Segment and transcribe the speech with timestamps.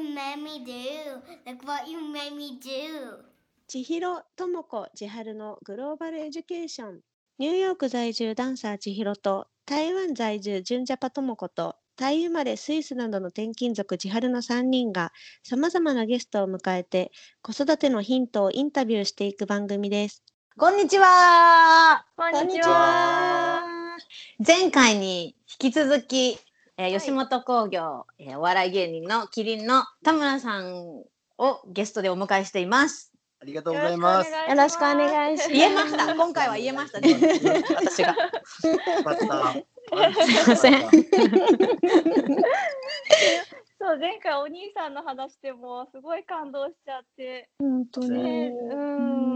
[0.00, 1.20] what you made me do?
[1.46, 3.24] Look what you made me do?
[3.68, 7.00] 千尋智子千春のグローバルエデュケーション
[7.38, 15.12] ニューヨーク在住ダンサー千尋と台湾在住純ジャパ智子とタイ生まれスイスなどの転勤族千春の3人が
[15.44, 17.12] さまざまなゲストを迎えて
[17.42, 20.24] 子育てのヒントをインタビューしていく番組です。
[20.58, 22.04] こんにちは。
[22.16, 23.62] こんにちは。
[24.44, 26.38] 前回に引き続き、
[26.80, 31.02] えーはい吉本興業、えーお笑い芸人のキリンの田村さん
[31.36, 33.12] をゲストでお迎えしています。
[33.38, 34.30] ありがとうございます。
[34.30, 36.14] よろしくお願いします言えました。
[36.14, 37.14] 今回は言えましたね。
[37.68, 38.16] 私が。
[38.56, 38.76] すい
[40.48, 40.80] ません
[43.78, 49.29] そう前回お兄さんの話でもすごい感動しちゃって、本当ねね、うーん。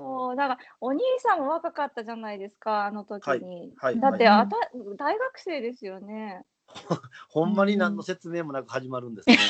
[0.00, 3.74] そうなんかお兄さんも若かったじゃないですかあの時に。
[3.76, 4.00] はい。
[4.00, 4.56] だって、はいあた
[4.96, 6.42] 大学生ですよね。
[7.28, 9.36] ほんまに何の説明もなく始まるんですね。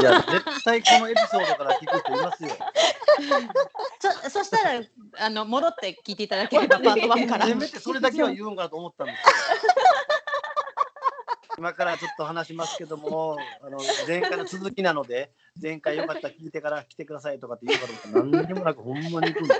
[0.00, 2.50] いや、絶対このエピソードから聞く人いますよ。
[4.24, 4.80] そそしたら
[5.18, 7.46] あの戻って聞いていただければパート1から。
[7.46, 9.22] せめてそれだけは言うんかなと思ったんですよ。
[11.58, 19.54] 今からちょっと話しますけども、あの前回の続きなので、前回よかったら聞いてから来てくださいとかって言うかと思ったら何にもなくほんまに行くんで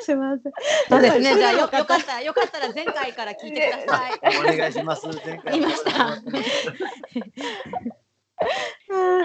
[0.00, 0.52] すすみません。
[0.88, 1.34] そうですね。
[1.36, 4.12] じゃあよよかったらよかったら前回から聞いてください。
[4.54, 5.06] お願いします。
[5.06, 5.92] 前回言いました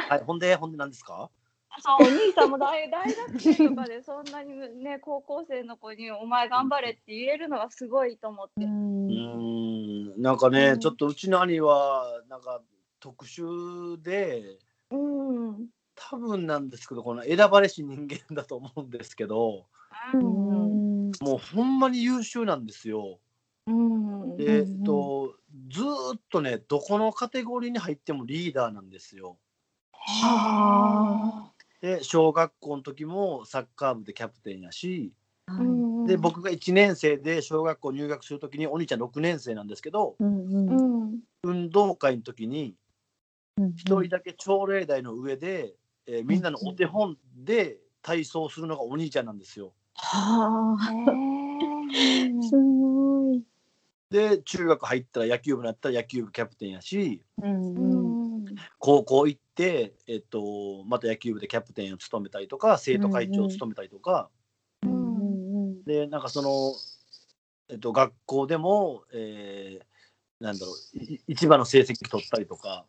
[0.10, 1.30] はい、ほんで、ほんで何ですか？
[1.86, 8.66] お兄さんも大大学生とかでそんなにね 高校生の子にお前頑張れって言えるのはすごいと思って。
[8.66, 12.62] うーんなんかね、うんちょっとうちの兄はなんか
[13.00, 14.58] 特殊で
[14.92, 14.98] う
[15.52, 15.68] ん。
[15.96, 19.66] 多分なんですけどこの選ばれし人間だと思うんですけど
[20.14, 21.12] うん。
[21.22, 23.20] もうほんまに優秀なんですよ。
[23.66, 24.38] うん。
[24.38, 25.36] で、えっと
[25.70, 29.38] ずーっとねどこのカテゴリーに入ってもリーダーなんですよ。
[29.92, 31.52] は
[31.82, 35.12] で小学校の時もサッカー部でキャプテンやし
[35.46, 35.54] あ。
[35.54, 41.20] うんで僕が1年生で小学校入学する時にお兄ちゃん6年生なんですけどうん。
[41.44, 42.76] 運動会の時に
[43.58, 45.74] うん一人だけ朝礼台の上で、
[46.06, 49.74] えーみんなのお手本で体操するのがお兄ちゃんなんですよ。
[49.96, 53.44] はあ、へすごい。
[54.10, 58.17] で中学入ったら野球部になったら野球部キャプテンやしうんーうんうん。
[58.80, 64.30] 高校行って、えっと、また野球部でキャプテンを務めたりとか生徒会長を務めたりとか、
[65.86, 66.74] でなんかその、
[67.70, 69.86] えっと、学校でも、えー
[70.40, 72.86] なんだろうい一番の成績取ったりとか。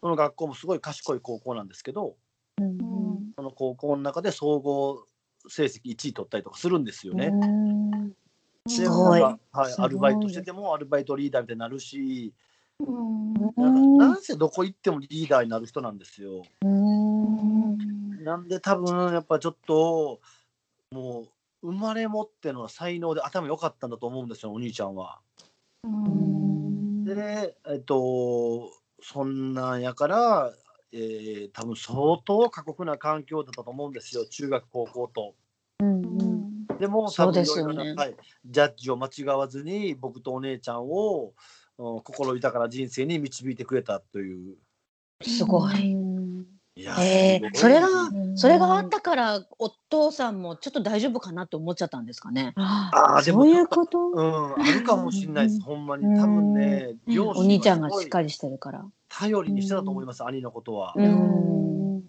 [0.00, 2.16] その学校もすごい賢い高校なんですけど
[2.58, 5.06] その高校の中で総合
[5.46, 7.30] 成績1位取ったりとかするんですよね。
[8.66, 9.20] すごい。
[9.20, 9.38] はい、
[9.78, 12.51] アルバイトしててもアルバイトリーダーみたいになるしうん
[12.86, 16.42] なんかなんせどこ行ってもリーダーになる人なんですよ。
[16.62, 20.20] うんなんで多分やっぱちょっと
[20.90, 21.26] も
[21.62, 25.20] う生まれ持っての才能で頭良かったんだと思うんですよお兄ちゃんは。
[25.84, 28.70] うんでえっと
[29.00, 30.52] そんなんやから、
[30.92, 35.34] えー多分相当過酷な環境だったと思うんですよ中学高校と。
[35.80, 41.32] うんでも多分いですよねろいろな、はい、ジャッジを間違わずに僕とお姉ちゃんをうん
[41.78, 44.56] 心豊かな人生に導いてくれたという。
[45.22, 45.96] すごい。
[46.74, 46.94] いや
[47.52, 52.54] それがうんそれがあったからお父さんもちょっと大丈夫かなって思っちゃったんですかね。
[52.56, 53.98] ああーでもそういうこと？
[53.98, 56.04] うん、あるかもしれないです、ほんまに。
[56.18, 58.86] 多分ね、両親お兄ちゃんがしっかりしてるから。
[59.10, 60.94] 頼りにしてたと思います、兄のことは。
[60.96, 62.02] うん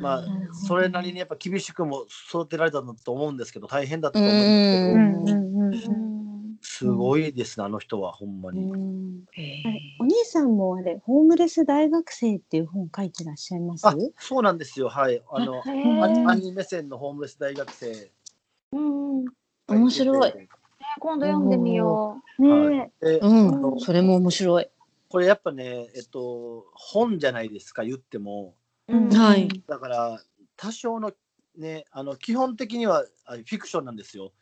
[0.00, 0.24] まあ
[0.66, 5.94] それなりにやっぱ厳しくも育てられたんだと思うんですけど、大変だったとう思うんですけど、
[6.74, 8.72] すごいですね、あの人は、ほんまに。
[10.00, 13.86] お兄さんもあれホームレス大学生っていう本書いてらっしゃいます？
[13.86, 15.22] あ、そうなんですよ、はい。
[15.30, 15.62] あの、
[16.30, 18.10] アニメ線のホームレス大学生。
[18.72, 19.24] うん
[19.68, 20.48] 面白い。
[20.98, 24.66] 今度読んでみよねでうん、それも面白い。
[25.10, 28.54] これやっぱね、えっと、本じゃないですか、言っても。
[28.88, 28.96] う。
[28.96, 30.22] うんはいだから、
[30.56, 31.12] 多少の
[31.58, 34.32] ね、あの基本的にはあフィクションなんですよ。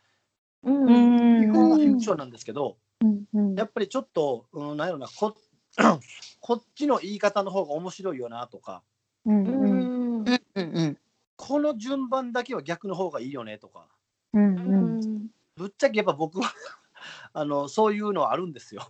[0.63, 0.85] うん。
[0.85, 3.55] うん基本はフィクションなんですけど、うんうん。
[3.55, 5.35] やっぱりちょっと、うん、なんやろなこ、
[6.39, 8.83] こっちの言い方の方が面白いよなとか、
[9.25, 10.23] うんううん。
[10.23, 10.97] んうんうん。
[11.35, 13.87] この順番だけは逆の方がいいよねとか、
[14.33, 14.99] うんううん。
[14.99, 16.51] んぶっちゃけやっぱ僕は
[17.33, 18.83] あのそういうのはあるんですよ。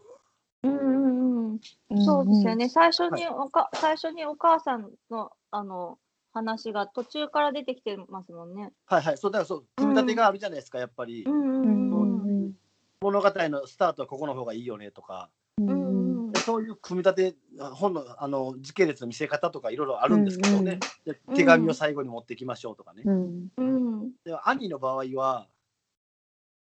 [0.64, 1.60] うんうん
[1.90, 2.06] うん。
[2.06, 2.70] そうですよね。
[2.70, 5.98] 最初におか、最初にお母さんのあの
[6.34, 8.72] 話が途中から出てきてますもんね。
[8.86, 9.66] はいはい、そうだからそう。
[9.76, 11.24] 組み立てがあるじゃないですか、やっぱり。
[11.26, 12.54] うんううんんうんうん。
[13.02, 17.36] 物語のスタートはここの方がいいよねとか、うんうんでそそういう組み立て
[17.74, 23.04] 本のあの時系列の見せ方とかいろいろあるんですけどね、で手紙を最後に持ってきましょうとかね。
[23.06, 24.12] うんうん。
[24.24, 25.48] でも兄の場合は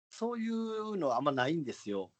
[0.09, 2.11] そういうのはあんまないんですよ。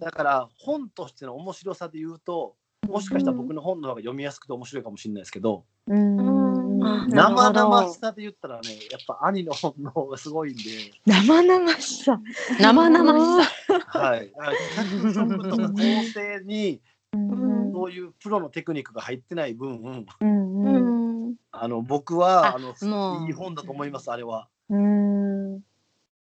[0.00, 2.56] だから本としての面白さで言うと
[2.88, 6.80] もしかしたら僕の本の方が読みやすくて面白いかもしれないですけど、うん
[7.10, 10.62] 生々しさで言ったらねやっぱ兄の本の方がすごいんで、
[11.06, 12.20] 生々しさ。
[12.58, 13.80] 生々しさ。
[13.86, 16.80] はい、あ脚色とか構成に
[17.12, 21.34] うんそういうプロのテクニックが入ってない分うんううんん。
[21.52, 24.48] あの僕はああのいい本だと思いますあれは。
[24.70, 25.60] うん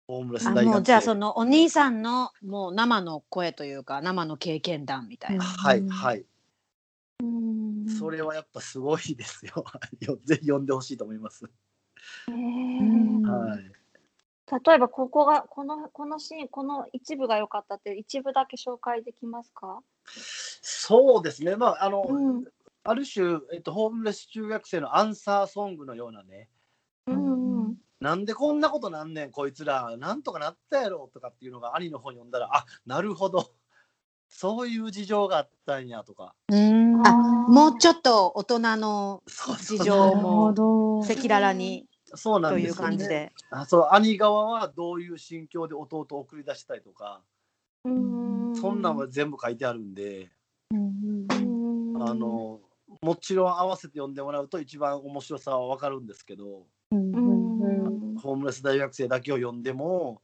[0.07, 5.43] ホームレスあ大学生もうじゃあそのお兄さんのもう生の声というか生の経験談みたいな。
[5.43, 6.25] はいはい、うん。
[7.99, 9.65] それはやっぱすごいですよ。
[9.99, 11.45] よぜひ読んでほしいと思います。
[11.45, 11.51] は
[13.59, 13.71] い。
[14.65, 19.81] 例えばここがこのこのシーンこの一部が良かったって一部だけ紹介できますか？
[20.05, 21.55] そうですね。
[21.55, 22.45] まああの、うん
[22.83, 26.49] ある種えっとホームレス中学生のアンサーソングのようなね。
[27.07, 33.51] うんうんなんでこんなことなんねんこいつらなんとかなったやろとかっていうのが兄の本読んだらあなるほど
[34.29, 36.33] そういう事情があったんやとか。
[36.49, 37.05] うん。
[37.05, 37.11] あ
[37.49, 40.99] もうちょっと大人の事情もど。
[40.99, 41.85] 赤裸々に
[42.15, 42.87] そうなんというですよね。
[42.89, 43.31] 感じで。
[43.49, 47.21] あそう兄側はどういう心境で弟を送り出したりとか、
[47.83, 48.55] うん。
[48.55, 50.29] そんなんは全部書いてあるんで、
[50.71, 51.27] うん。
[51.31, 52.61] うんあの
[53.01, 56.65] もちろん合わせて読んでもらうと一番面白さは分かるんですけど。
[56.91, 57.13] うん。
[57.13, 57.19] う
[58.15, 58.17] ん。
[58.17, 60.21] ホームレス大学生だけを読んでも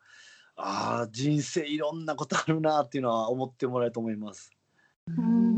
[0.58, 4.52] ああ人生いろんなことあるなっていうのは思ってもらえると思います。
[5.08, 5.56] うん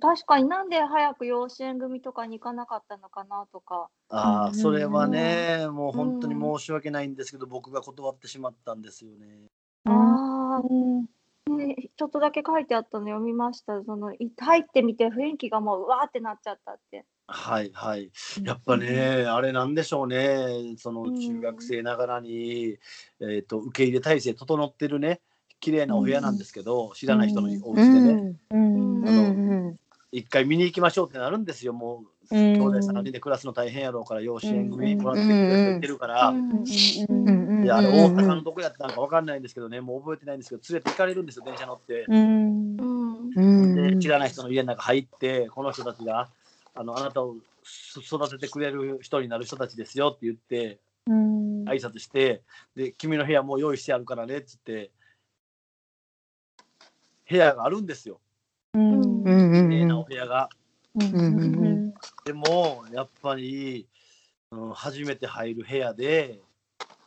[0.00, 3.88] 確かになんで早く養子縁組とかに行かなかったのかなとか。
[4.08, 9.46] ああ、うんそれはね、もう本当に申し訳ないんですけど、僕が断ってしまったんですよね。
[9.84, 13.82] ああ、ね、ちょっとだけ書いてあったの読みました。
[13.84, 17.04] そのい入ってみて雰囲気がもううわーってなっちゃったって。
[17.28, 18.10] はいはい。
[18.44, 22.78] やっぱね、あれなんでしょうね、そのうん中学生ながらに、
[23.20, 25.20] えっと受け入れ体制整ってるね、
[25.60, 29.02] 綺麗なお部屋なんですけど、知らない人のお家でね、うん。
[29.02, 29.50] うん。
[29.50, 29.76] うん
[30.12, 32.52] 一回見に行きましょうってなるんですよ、もう、うん。
[32.54, 42.04] 兄弟3人で暮らすの大変やろうから、養子縁組もらってくれてるから、うんうんうんであれ大阪のどこやったんか分かんないんですけどね、もう覚えてないんですけど、連れて行かれるんですよ、電車乗って。
[42.08, 42.76] うん。
[42.76, 43.30] うん。
[43.34, 43.74] うん。
[43.74, 46.28] で知らない人の家の中入ってこの人たちが
[46.76, 51.64] あのあなたをす育ててくれる人になる人たちですよって言ってうん。
[51.64, 52.42] 挨拶して
[52.76, 54.90] で君の部屋もう用意してあるからねっつって
[57.28, 58.20] 部屋があるんですよ。
[58.74, 58.92] うん。
[58.92, 60.48] うんうん綺麗なお部屋が。
[60.94, 61.92] うん。
[62.24, 63.88] でもやっぱり、
[64.52, 66.40] うん、初めて入る部屋で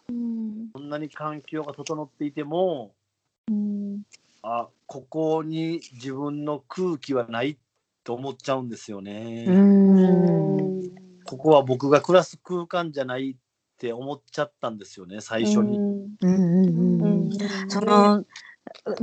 [0.09, 0.69] うん。
[0.73, 2.91] こんなに環境が整っていても
[3.47, 4.01] うん。
[4.41, 7.57] あここに自分の空気はない
[8.09, 9.45] と思っちゃうんですよね。
[9.47, 10.81] うん
[11.25, 13.35] ここは僕が暮らす空間じゃないっ
[13.77, 15.77] て思っちゃったんですよね最初に。
[15.77, 17.29] うんうんうん
[17.69, 18.25] その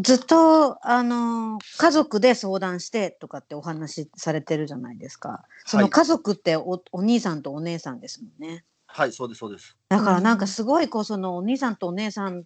[0.01, 5.45] ずっとあの家族で相談してとかってお話しされてるじゃないですか。
[5.65, 8.65] その家族っておお兄さんとお姉さんですもんね。
[8.87, 9.77] はいそうですそうです。
[9.89, 12.43] だからなんかすごいこうそのお兄さんとお姉さん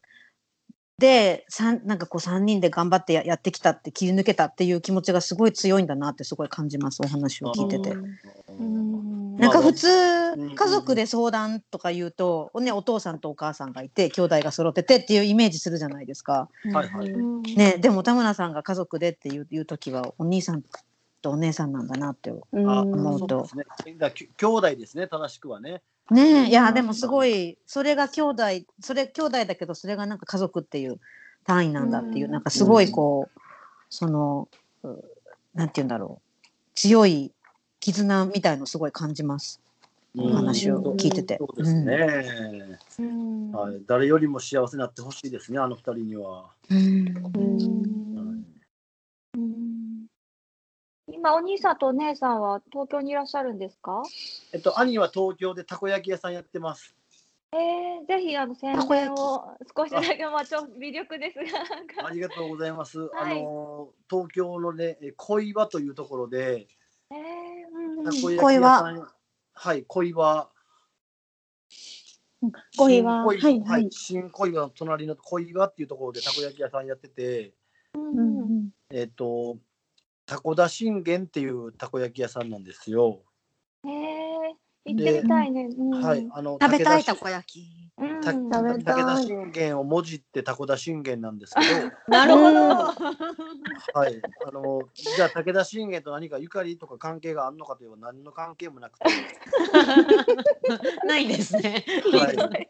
[1.00, 7.90] で三なんかこう3人で頑張ってややってきたって切り抜けたっていう気持ちがすごい強いんだなってすごい感じますお話を聞いてて。
[7.90, 16.50] うんなんか普通ん家族で相談とか言うと、ね、お父さんとお母さんがいて兄弟が揃っててっていうイメージするじゃないですか。
[16.74, 20.62] はいはいうんね、でも田村さんが家族でっていういう時はお兄さん
[21.22, 23.94] とお姉さんなんだなってあ思うとそうですね。
[23.96, 25.80] だき兄弟ですね正しくはね。
[26.10, 28.42] ねえいやでもすごいそれが兄弟
[28.80, 30.98] それ兄弟だけどそれがなんか家族っていう
[31.44, 32.32] 単位なんだっていう、うん。
[32.32, 33.40] なんかすごいこう
[33.88, 34.48] その
[34.82, 35.04] う
[35.54, 36.48] なんて言うんだろう。
[36.74, 37.32] 強い
[37.80, 39.60] 絆みたいのすごい感じます。
[40.16, 41.38] お話を聞いてて。
[41.38, 43.52] そうですね、うん。
[43.52, 43.82] はい。
[43.86, 46.46] 誰よりも幸せになってほしいですねあの二人には。
[46.70, 47.06] うん。
[49.36, 49.79] うん
[51.20, 54.02] 今お兄さんとお姉さんは東京にいらっしゃるんですか？
[54.54, 56.96] えっと兄は東京でたこ焼き屋さんやってます。
[57.52, 61.38] えー、ぜひあの宣伝を少しだけまあちょ微力です
[61.98, 62.06] が。
[62.06, 63.00] ありがとうございます。
[63.00, 63.38] はい。
[63.38, 66.68] あの東京のねえ小岩というところで
[67.10, 69.06] えーうんたこうん焼き屋さん
[69.52, 70.48] はい小岩。
[72.78, 73.26] 小岩。
[73.26, 73.88] はいはい。
[73.90, 77.52] 新小岩の隣の小岩っていうところでたこ焼き屋さんやってて、
[77.94, 78.70] うんうん。
[78.90, 79.58] えっ、と、
[80.30, 83.18] たこだ信玄っていうたこ焼き屋さんなんですよ。
[83.84, 83.90] えー、
[84.84, 85.68] 行ってみたいね。
[85.76, 87.68] うん、はい、あの食べたいたこ焼き。
[87.98, 92.60] うんたうん武田信玄をもじってタコ田信玄なんですけど、 なるほど。
[93.98, 99.06] はい、あのじゃあ武田信玄と何かゆかりとか関係があるのかといえば何の関係もなくて、
[101.08, 101.84] ないですね。
[102.12, 102.68] はい、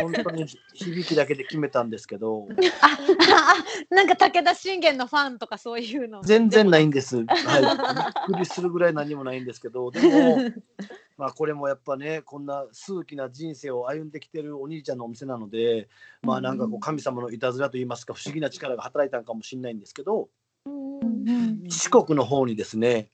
[0.00, 2.48] 本当に 響きだけで決めたんですけど、
[2.80, 2.86] あ、
[3.90, 6.22] あなんか武田信玄のファンとかそういうの。
[6.22, 7.16] 全然ないんです。
[7.16, 7.26] はい、
[8.28, 10.38] びっくりするぐらい何もないんですけど、でも、
[11.16, 15.88] まあこれもやっぱね、こんな数奇な人生を歩んできてるお兄ちゃんのお店なので、
[16.22, 20.28] まあなんかこう神様のいたずらといいますか不思議な力が働いたのかもしれないんですけど、
[21.68, 23.08] 四国の方にですね、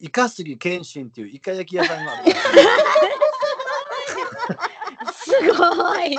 [0.00, 2.22] イカスギ謙信っていうイカ焼き屋さんがある。
[2.22, 2.32] んで。
[2.32, 2.38] す
[5.56, 6.16] ごい。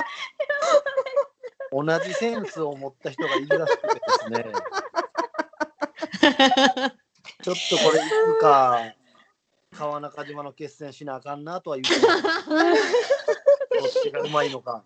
[1.72, 4.46] 同じセンスを持った人がいるらしくてですね。
[7.42, 8.94] ちょっとこれ行くか
[9.72, 12.22] 川中島の決戦しなあかんなとは言ってます。
[12.48, 14.84] どっちがうまいのか。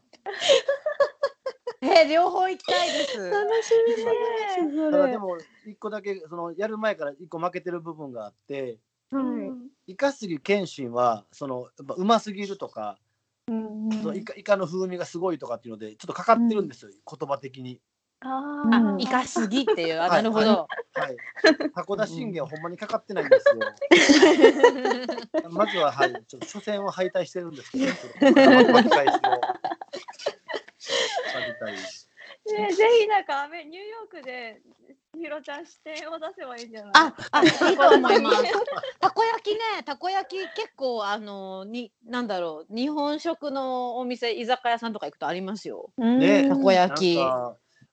[1.83, 3.31] え、両方行きたいです。
[3.31, 4.91] 楽しみです。
[4.91, 8.79] ただでも一個だけそのやる前から一個負けてる部分があって、
[9.87, 12.99] イカスギ謙信はそのやっぱうますぎるとか、
[13.47, 13.53] そ
[14.09, 17.81] のイカイカの風味がすごいとかっていうのでちょっとかかってるんですよ、言葉的に。
[18.23, 20.51] ああー、イカすぎっていう、あ、はいなるほど。
[20.51, 20.69] は
[21.09, 21.17] い。
[21.75, 23.55] 箱田信玄はほんまにかかってないんですよ。
[25.51, 27.87] まずははい、ちょっと初戦は敗退してるんですけど、
[28.73, 29.21] 巻き返しを。
[31.33, 31.79] されたり。
[32.53, 34.61] ねぜひなんかアメニューヨークで
[35.17, 36.91] ひろちゃん視点を出せばいいんじゃない？
[36.95, 38.43] あ、あ、いいと思います。
[39.01, 45.91] たこ焼きね、たこ焼き結構あのになんだろう、日本食のお店居酒屋さんとか行くとありますよ。
[45.99, 46.49] ね。
[46.49, 47.19] たこ焼き。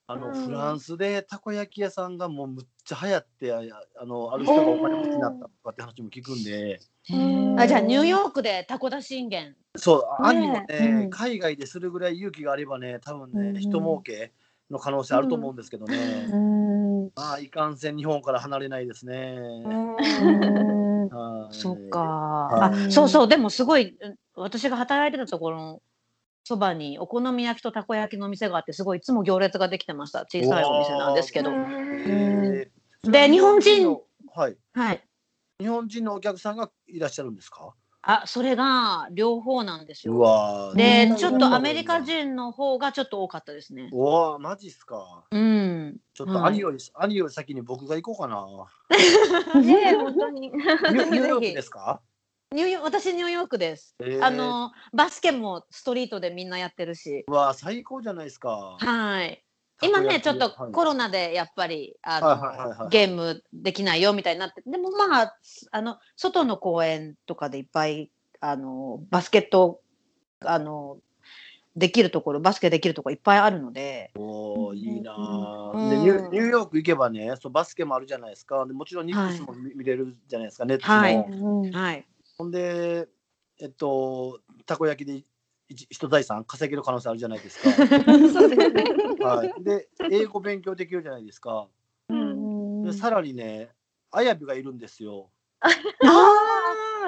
[0.10, 0.46] あの、うん。
[0.46, 3.62] フランスでたこ焼き屋さんがもうむっちゃ流行ってあ
[4.00, 6.80] あのある人がお金持ちになったとかって話も聞くんで。
[7.12, 9.56] うんあ、じゃあニューヨークでたこだ信玄。
[9.76, 13.60] そう兄もね、うん海外でするぐらい勇気があればね多分ね、うん。
[13.60, 14.34] 人儲け
[14.70, 17.12] の可能性あると思うんですけどね、うん。
[17.16, 19.38] まあいかんせん日本から離れないですね、
[21.52, 22.00] そっか。
[22.00, 22.88] はい。
[22.88, 25.82] あ、そうそう、でもすごい、うん私が働いてたところの
[26.44, 30.28] そばにお好み焼きとたこ焼きの店があって、すごいいつも行列ができてました。
[30.28, 31.52] 小さいお店なんですけど。
[31.52, 33.84] えーで日本人。
[33.84, 34.02] の？
[34.34, 34.58] はい。
[34.74, 35.04] はい。
[35.60, 37.74] 日本人のお客さんがいらっしゃるんですか？
[38.10, 40.74] あ、それが両方なんですうよ。
[40.76, 43.90] でう、んちょっとアメリカ人の方がちょっと多かったですね。
[43.92, 45.98] うわーマジっすかうん。
[46.14, 48.46] ちょっとはい兄より、兄より先に僕が行こうかな。
[49.62, 50.50] ね本当に。
[50.52, 52.02] ニューヨークですか？
[52.54, 53.94] ニューヨ私ニューヨークです。
[54.00, 57.26] えーあのバスケもストリートでみんなやってるし。
[57.28, 58.78] うわ最高じゃないですか。
[58.80, 59.44] はい。
[59.82, 62.90] 今ねちょっとコロナナでやっぱりあの、はいはいはいはい。
[62.90, 65.36] ゲームできないよみたいになってでもまあ
[65.72, 69.82] あの外の公園とかでいっぱいあのバスケット
[70.42, 70.98] あの
[71.76, 74.12] できるところバスケできるところいっぱいあるので。
[74.16, 75.90] おーいいなー、うん。
[75.90, 78.66] でニューニューヨーク行けばね、そうバスケもあるじゃないですか。
[78.66, 80.66] でもちろんニックスも見,、見れるじゃないですか。
[80.66, 80.94] ネットも。
[80.94, 81.16] はい。
[81.16, 81.72] うん。
[81.72, 82.06] はい
[82.38, 83.08] ほんで
[83.60, 85.24] えっとたこ焼きで
[85.70, 87.72] 一一財産稼げる可能性あるじゃないですか。
[88.32, 88.84] そうですね。
[89.20, 89.64] はい。
[89.64, 91.68] で英語勉強できるじゃないですか。
[92.10, 93.70] うんでさらにね、
[94.12, 95.30] あやびがいるんですよ。
[95.60, 95.68] あ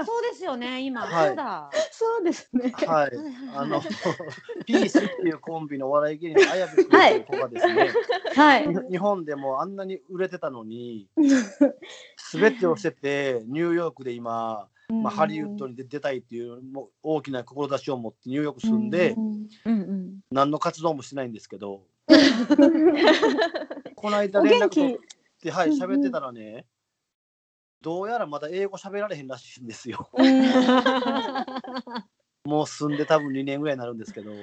[0.02, 2.74] あそうですよね今、はいそうだそうですね。
[2.76, 3.12] はい。
[3.56, 3.82] あの
[4.66, 7.94] ピースっていうコンビのお笑い芸人のあやび君という子がですね。
[8.36, 11.08] はいに日本でもあんなに売れてたのに
[12.32, 21.82] 全てを捨ててニューヨークで今、まあ、ハリウッドに出出たいっていうもう大きな志を持ってニューヨーク住んで、うんうん何の活動もしてないんですけど
[23.96, 24.98] この間連絡取っ
[25.42, 26.68] てはい喋ってたらね
[27.82, 30.10] どうやらまだ英語喋られへんらしいんですよ。
[32.46, 34.32] もう住んで多分2年ぐらいになるんですけど。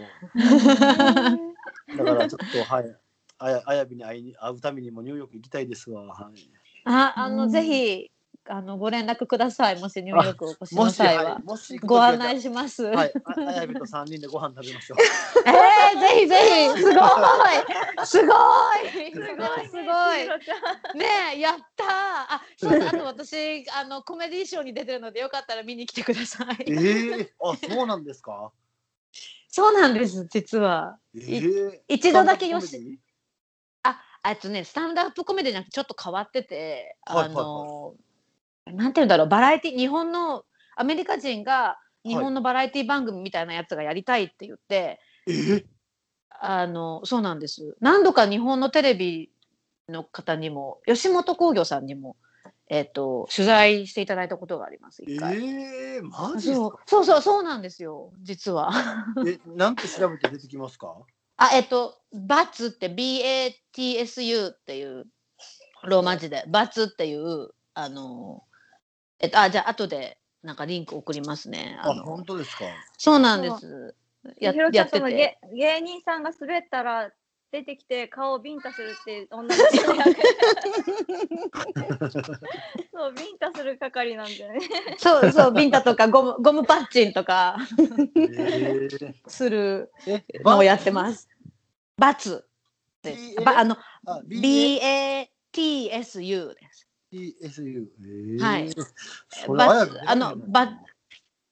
[1.96, 2.96] だからちょっとはい。
[3.38, 6.06] あやあやびに会いに会うためにもニューヨーク行きたいですわ。
[6.06, 6.50] はい。
[6.84, 8.10] ああの、ぜひ
[8.48, 9.80] あのご連絡ください。
[9.80, 11.24] もしニューヨークお越しの際は。
[11.34, 12.84] はい、もしご案内します。
[12.84, 14.98] はい、ああやびと三人でご飯食べましょう。
[15.46, 16.36] えー、ぜひぜ
[16.76, 16.82] ひ。
[16.82, 18.06] すごい。
[18.06, 18.34] すご
[18.74, 19.12] い。
[19.12, 19.68] すごい。
[19.68, 19.82] すご
[20.94, 20.98] い。
[20.98, 21.86] ねえやったー。
[21.88, 27.18] あそうだあと私 あのコメディーショーに出てるのでよかったら見に来てくださえい。
[27.20, 28.52] えあ、そうなんですか？
[29.48, 30.98] そうなんです実は。
[31.16, 32.98] ええ一度だけよしスタンドアップコメディ？
[33.82, 37.36] ああとねスタンドアップコメディじゃなくてちょっと変わってて、はいはいはい。
[37.36, 37.94] あの
[38.66, 40.44] なんていうんだろうバラエティ日本の
[40.76, 45.64] アメリカ人が日本のバラエティ番組みたいなやつがやりたいって言って、え？
[46.38, 49.30] あのそうなんです何度か日本のテレビ
[49.88, 52.16] の方にも吉本興業さんにも
[52.68, 55.02] えっ、と取材していただいたことがあります。
[55.06, 55.38] え一回。
[55.38, 56.78] えマジですそうか。
[56.84, 58.72] そうそうそうなんですよ実は。
[59.26, 60.96] え、なんて調べて出てきますか？
[61.38, 65.06] あえっ、とバツって BATSU っていう
[65.84, 68.42] ローマ字でバツっていうあの
[69.20, 71.78] えっとあじゃあ後でなんかリンク送りますね。
[71.82, 72.64] あ、あの本当ですか？
[72.98, 73.94] そうなんです。
[74.40, 75.48] やひろちゃんそのやってて。
[75.52, 77.10] 芸芸人さんが滑ったら
[77.52, 79.76] 出てきて顔をビンタするって女の子
[82.92, 84.60] そうビンタする係なんだよね。
[84.98, 87.56] そうそうビンタとかゴムゴムパッチンとか
[88.16, 88.88] え
[89.28, 91.28] するええ、のをやってます。
[91.96, 92.44] バツ？
[93.02, 93.36] です。
[93.44, 95.28] あのあ、BATSU
[96.54, 96.85] です。
[97.40, 97.86] BSU。
[98.04, 98.70] ええはい。
[99.28, 99.64] それ
[100.06, 100.80] あのバ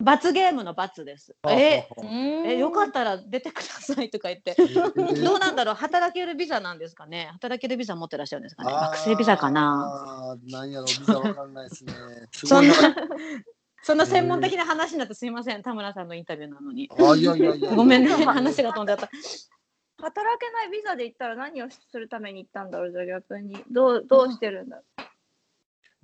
[0.01, 1.35] 罰ゲームの罰です。
[1.43, 4.57] あえああえよかったら出てくださいとか言って。
[5.23, 5.75] どうなんだろう？
[5.77, 7.29] 働けるビザなんですかね？
[7.33, 8.73] 働けるビザ持ってらっしゃるんですかね？
[8.73, 10.33] 学生ビザかな？
[10.33, 11.93] あーなんやろ、ビザわかんないですね。
[12.33, 12.75] すそんな。
[13.83, 16.91] そんな専門的な話になってすいません田村さんのインタビューなのに。
[16.99, 17.75] あ、いやいやいや。
[17.75, 19.11] ごめんね話が飛んじゃった。
[20.03, 24.83] 働けないビザで行ったら何をするために行ったんだろうじゃあ逆にどうどうしてるんだろ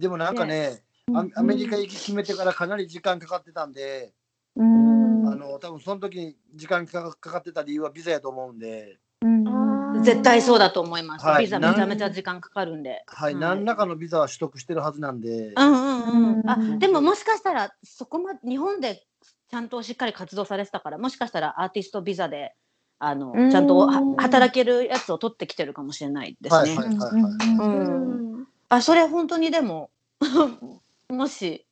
[0.00, 0.83] でもなんかね、
[1.14, 4.14] アアメリカ行き決めてからかなり時間かかってたんで、
[4.57, 4.62] う。
[4.62, 8.99] うんあの多分その時に時間かかってた理由はビザやと思うんで、
[10.02, 11.26] 絶対そうだと思います。
[11.26, 13.04] はいビザめちゃめちゃ時間かかるんで。
[13.07, 16.50] はい、はい何らかのビザは取得してるはずなんで、うんうんうん。
[16.50, 19.07] あうんでももしかしたらそこま日本で
[19.50, 22.54] ちゃんとしっかり活動されてたからもしかしたらアーティストビザで
[22.99, 26.76] あのうんちゃんとは働けるやつを取ってきてるかもしれないですね。
[26.76, 27.33] はいはいはいはい。
[27.59, 29.90] うんあそれ本当にでも
[31.10, 31.66] もし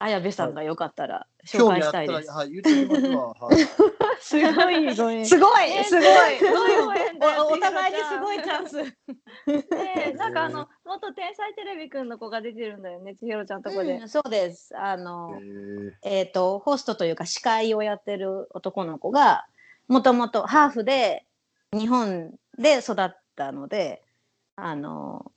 [0.00, 2.30] 綾部さんがよかったら紹介したいです。
[2.30, 3.28] はい、言ってすわ。
[3.28, 3.56] はい、
[4.20, 8.82] すごいすごいすごいすごいご縁だよおお互いにすごいチャンス。
[8.82, 14.76] ねなんかあの元天才テレビくんの子が出てるんだよね千尋ちゃんとこでうん、そうです。
[14.76, 15.38] あの
[16.02, 19.46] え、っ、と、ホストというか司会をやってる男の子が、
[19.86, 21.24] もともとハーフで
[21.72, 24.02] 日本で育ったので、
[24.56, 25.30] あの、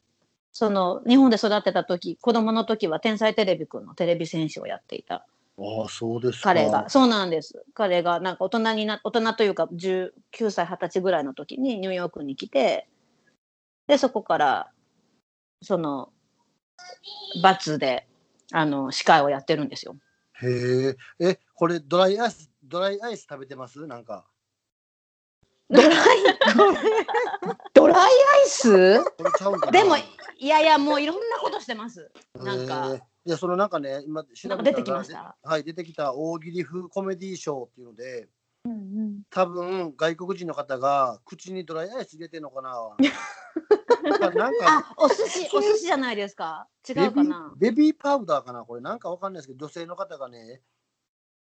[0.58, 5.18] その日本で育ってた時、子供の時は天才テレビくんのテレビ選手をやっていた
[5.60, 6.46] ああ、そうですか。
[6.46, 7.64] 彼が、そうなんです。
[7.76, 12.88] 彼がなんか大人にな、大人というか19歳、20歳ぐらいの時にニューヨークに来て、
[13.86, 14.72] で、そこから、
[15.62, 16.10] その、
[17.44, 18.08] バツで、
[18.52, 19.96] あの、司会をやってるんですよ。
[20.42, 20.48] へ
[20.88, 23.86] え、え、これドライアイス、ドライアイス食べてます？
[23.86, 24.26] なんか。
[25.70, 26.37] ドライ、
[27.74, 28.72] ドライアイス？
[29.72, 29.98] でも、
[30.38, 32.12] いやいや、もういろんなことしてます。
[32.36, 32.90] なんか。
[32.94, 35.36] へえいや、そのなんかね、今調べたらなんか出てきました。
[35.44, 38.30] はい、出てきた大喜利風コメディーショーっていうので、
[39.30, 42.72] 多分外国人の方が口にドライアイス入れてんのかな。
[44.20, 46.68] なんかあ、お寿司、お寿司じゃないですか？
[46.88, 47.54] 違ベビーうかな？
[47.58, 48.64] ベビーパウダーかな？
[48.64, 48.82] これ。
[48.82, 50.62] なんかわかんないですけど女性の方がね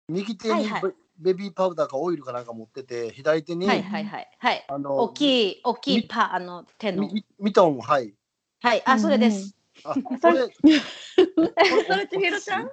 [0.09, 4.29] 右手にベ,、はいはいベビーパウダーかオイルかなんか持ってて左手に、はいはいはい。
[4.39, 4.65] はい。
[4.67, 7.07] あの大きい、大きいみパ、あの、手の
[7.39, 8.13] ミトンはい
[8.63, 9.55] はい、あ、それです。
[9.83, 12.71] あ それそれ千尋ちゃん？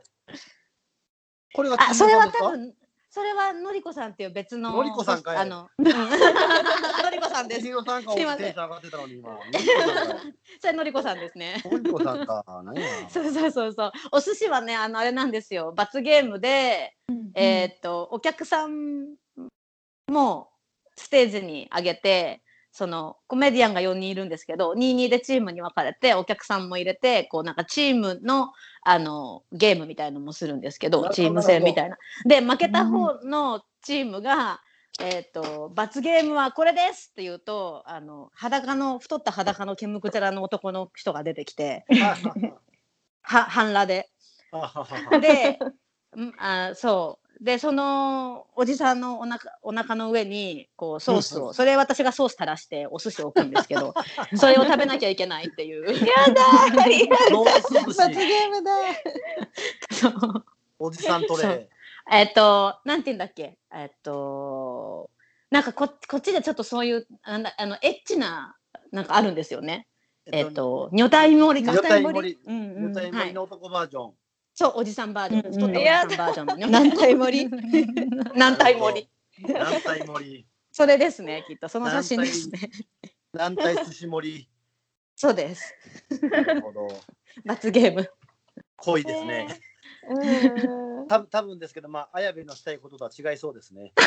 [1.52, 2.74] これがあ、それは多分、
[3.18, 4.70] それはのりこさんっていう別の。
[4.70, 5.90] のりこさんかいあの、う んの
[7.10, 7.72] りこさんです千。
[7.72, 9.40] 尋さんかすいませんテンション上がってたのに今
[10.60, 11.60] それのりこさんですね。
[11.64, 13.92] のりこさんか何や そうそうそうそう。
[14.12, 15.72] お寿司はね、あの、あれなんですよ。
[15.74, 16.94] 罰ゲームで、
[17.34, 19.16] えーっと、お客さん
[20.06, 20.52] も
[20.96, 28.52] ステージに上げて、そのコメディアンが4人いるんですけど、2-2でチームに分かれて、お客さんも入れて、こうなんかチームの
[28.82, 31.96] あのゲームみたいのもするんですけど、チーム戦みたいな。
[32.26, 34.60] で、負けた方のチームが、
[35.00, 41.84] えーっと、罰ゲームはこれですって言うと、あの、裸の、太った裸の煙くちゃらの男の人が出てきて、
[43.22, 44.08] は、半裸で。
[45.20, 45.58] で、
[46.16, 47.27] うんあそう。
[47.40, 53.94] で、そのおじさんのお腹お腹の上にこうソースを、それ私がソース垂らしてお寿司を置くんですけど、
[54.34, 55.84] それを食べなきゃいけないっていう。
[55.86, 58.72] ノース寿罰司ゲームだ。
[59.92, 60.44] そう。
[60.80, 61.68] おじさんトレそう。
[62.10, 63.56] えっと、なんて言うんだっけ？
[63.72, 65.10] えっと、
[65.50, 68.56] なんかここっちでちょっとそういう、なんだあの、エッチな、
[68.90, 69.86] なんかあるんですよね。
[70.32, 71.72] えっと、女体盛りか。
[71.72, 72.38] 女体盛り。
[72.44, 72.84] うんうん。
[72.86, 74.14] 女体はい盛りの男バージョン
[74.58, 75.42] そう、おじさんバージョン。
[75.52, 76.66] 太ったおじさんバージョンのね。
[76.72, 77.48] 何体盛り？
[78.34, 79.08] 何体盛り？
[79.54, 80.46] 何体盛り？
[80.72, 81.68] それですね、きっと。
[81.68, 82.68] その写真ですね。
[83.32, 84.48] 何体寿司盛り？
[85.14, 85.72] そうです。
[86.22, 86.88] なるほど
[87.44, 88.10] 罰ゲーム。
[88.78, 89.46] 濃いですね
[90.10, 93.92] うんた多分ですけどまあ綾部のしたいこととは違いそうですね。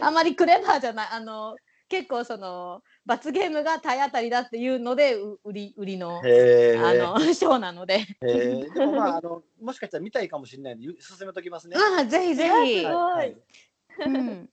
[0.00, 1.08] あまりクレバーじゃない。
[1.12, 1.56] あの、
[1.88, 6.18] 結構その罰ゲームが体当たりだっていうのでう売り売りの。
[6.18, 8.04] あの ショーなので。
[8.20, 11.76] でもまああのもしかしたら見たいかもしれないんでゆ進めときますね。
[11.76, 12.80] ああぜひぜひ。
[12.80, 13.36] すごいはい
[14.04, 14.50] うん、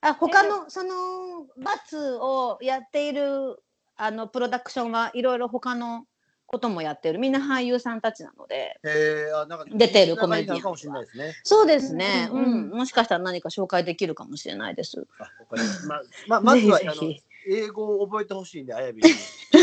[0.00, 3.62] あ他のその罰をやっている
[3.96, 6.06] あのプロダクションはいろいろ他の
[6.52, 7.18] こともやってる。
[7.18, 8.78] みんな俳優さんたちなので。
[8.84, 9.32] へえ。
[9.34, 11.34] あなんか出てるコメディアンなかもしれないですね。
[11.42, 12.70] そうですね、ううん。
[12.70, 15.06] んもしかしたら何か紹介できるかもしれないです。
[15.18, 17.22] あわかりましたまあまあまずはあのぜひ。
[17.48, 19.08] 英語を覚えてほしいんであやびに。
[19.08, 19.60] ちょ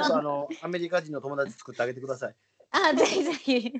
[0.00, 2.34] っとあのアメリカ人の友達作ってあげてください。
[2.72, 3.72] あぜひぜひ。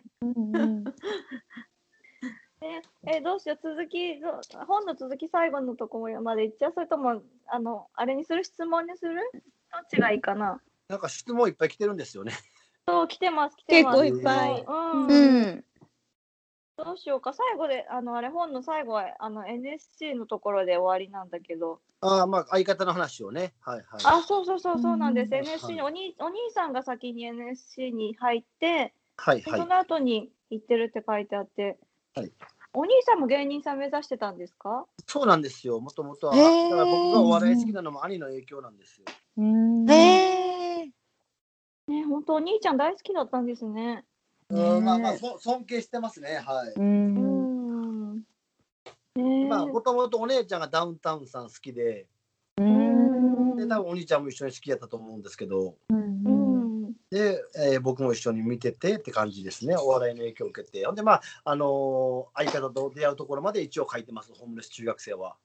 [2.62, 2.82] え、
[3.18, 6.72] えどうしよう、続き、ど本の続き最後のところまでいっちゃう？
[6.72, 8.44] それとも、あの、あれにする？
[8.44, 9.16] 質問にする？
[9.34, 9.40] ど
[9.80, 10.60] っちがいいかな？
[10.94, 12.32] なんか質問いっぱい来てるんですよね。
[12.86, 14.02] そう、来てます、来てます。
[14.02, 15.06] 結構いっぱいうん。
[15.08, 15.64] うん。
[16.76, 21.80] どうしようか、最後で、あの、あれ、本の最後は、あの、NSC のところで終わりなんだけど。
[22.00, 23.54] ああまあ相方の話をね。
[23.60, 23.84] はいはい。
[24.04, 25.34] あ、そうそうそう、そうなんです。
[25.34, 29.56] うん NSC に、お兄、お兄さんが先に NSC に入って、はいはいでそ。
[29.66, 31.76] の後に行ってるって書いてあって。
[32.14, 32.30] はい
[32.76, 34.84] お兄さんも芸人さん目指してたんですか？
[35.06, 35.78] そうなんですよ。
[35.78, 36.34] もともとは。
[36.34, 39.04] だから僕がお笑い好きなのも兄の影響なんですよ。
[39.38, 39.44] へえ。
[41.88, 44.04] ね、本当お兄ちゃん大好きだったんですね。
[44.48, 46.36] うんまあまあそ尊敬してますね。
[46.44, 46.72] はい。
[46.76, 48.16] うん。
[49.16, 52.06] ねまあもともとお姉ちゃんがダウンタウンさん好きで、
[52.58, 56.92] うんで多分お兄ちゃんも一緒に好きやったと思うんですけど、うん。
[57.10, 59.76] で、えー僕も一緒に見ててって感じですね。
[59.76, 60.84] お笑いの影響を受けて。
[60.86, 64.32] ほんでまああのー相方と出会うところまで一応書いてます。
[64.34, 65.36] ホームレス中学生は。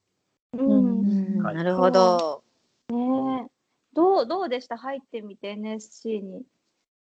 [0.52, 1.42] うん。
[1.42, 2.42] はいなるほど。
[4.00, 4.76] ねどう、どうでした？
[4.78, 6.42] 入ってみて NSC に。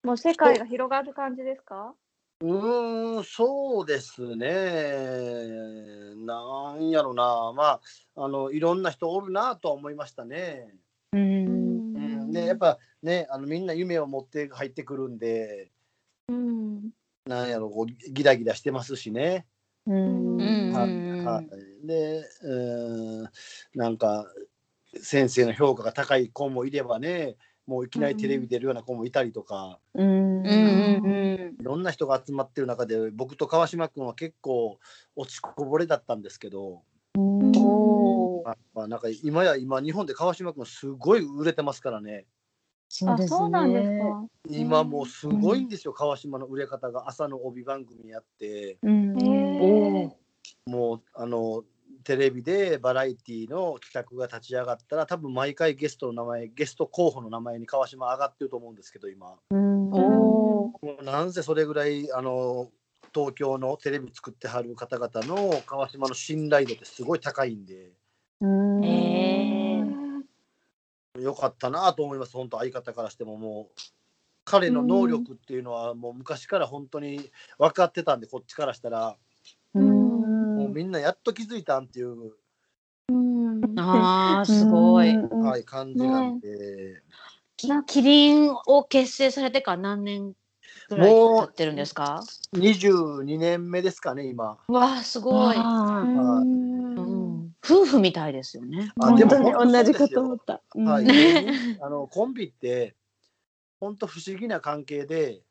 [0.03, 1.95] もう世界が広がる感じですか？
[2.41, 6.13] うーん、そうですね。
[6.25, 7.51] なんやろな。
[7.55, 7.81] ま
[8.15, 10.77] あ、あの、いろんな人おるなとは思いましたね。
[11.13, 11.17] う。
[11.17, 15.71] うんん、で、やっぱね、あの、みんな夢を持って入ってくるんで、
[16.29, 16.91] うん。
[17.25, 19.47] なんやろ、こうギラギラしてますしね。
[19.87, 20.71] うん。
[20.73, 20.91] はい
[21.25, 21.43] は
[21.83, 23.29] い、で、うん、
[23.73, 24.25] なんか、
[25.01, 30.41] 先生の評価が高い子もいればね、もういきなりテレビ出るような子もいたりとか、うん。
[30.41, 31.55] うん。
[31.59, 34.79] いろんな人が集まってる中で、僕と川島君は結構
[35.15, 36.83] 落ちこぼれだったんですけど、
[37.17, 38.43] おお。
[38.45, 42.25] まあまあ、なんか今や今日本で川島君すごい売れてますからね
[43.05, 44.25] あ、そうなんですか。
[44.49, 50.13] 今もうすごいんですよ、川島の売れ方が朝の帯番組やってうん。
[50.65, 51.63] もうあの
[52.07, 59.35] テレビでバラエティの企画が立ち上がったら多分毎回ゲストの名前ゲスト候補の名前に川島上がってると思うんですけど今。
[59.51, 59.91] うん。
[59.91, 62.69] おもうなんせそれぐらいあの
[63.13, 67.91] 東京のテレビ作ってはる方々の川島の信頼度ってすごい高いんで。
[68.39, 70.23] うん。
[71.19, 73.81] よかったなと思います、本当、相方からしても、もう、
[74.45, 79.17] 彼の能力っていうのは、もう昔から本当に分かってたんで、こっちからしたら、
[80.77, 82.35] みんなやっと気づいたんっていう、
[83.09, 83.79] うん。
[83.79, 85.07] ああ、すごい。
[85.17, 87.01] はい、感じなんで、
[87.55, 90.33] きキリンを結成されてから何年
[90.87, 94.59] ぐらい経ってるんですか？22年目ですかね、今。
[94.67, 95.57] わあ、すごい。
[95.57, 96.37] うん
[97.65, 98.91] 夫婦みたいですよね。
[98.99, 99.31] あでも
[99.65, 100.61] 同じかと思った。
[100.75, 101.07] はい、
[101.81, 102.95] あのコンビって、
[103.79, 105.41] 本当不思議な関係で、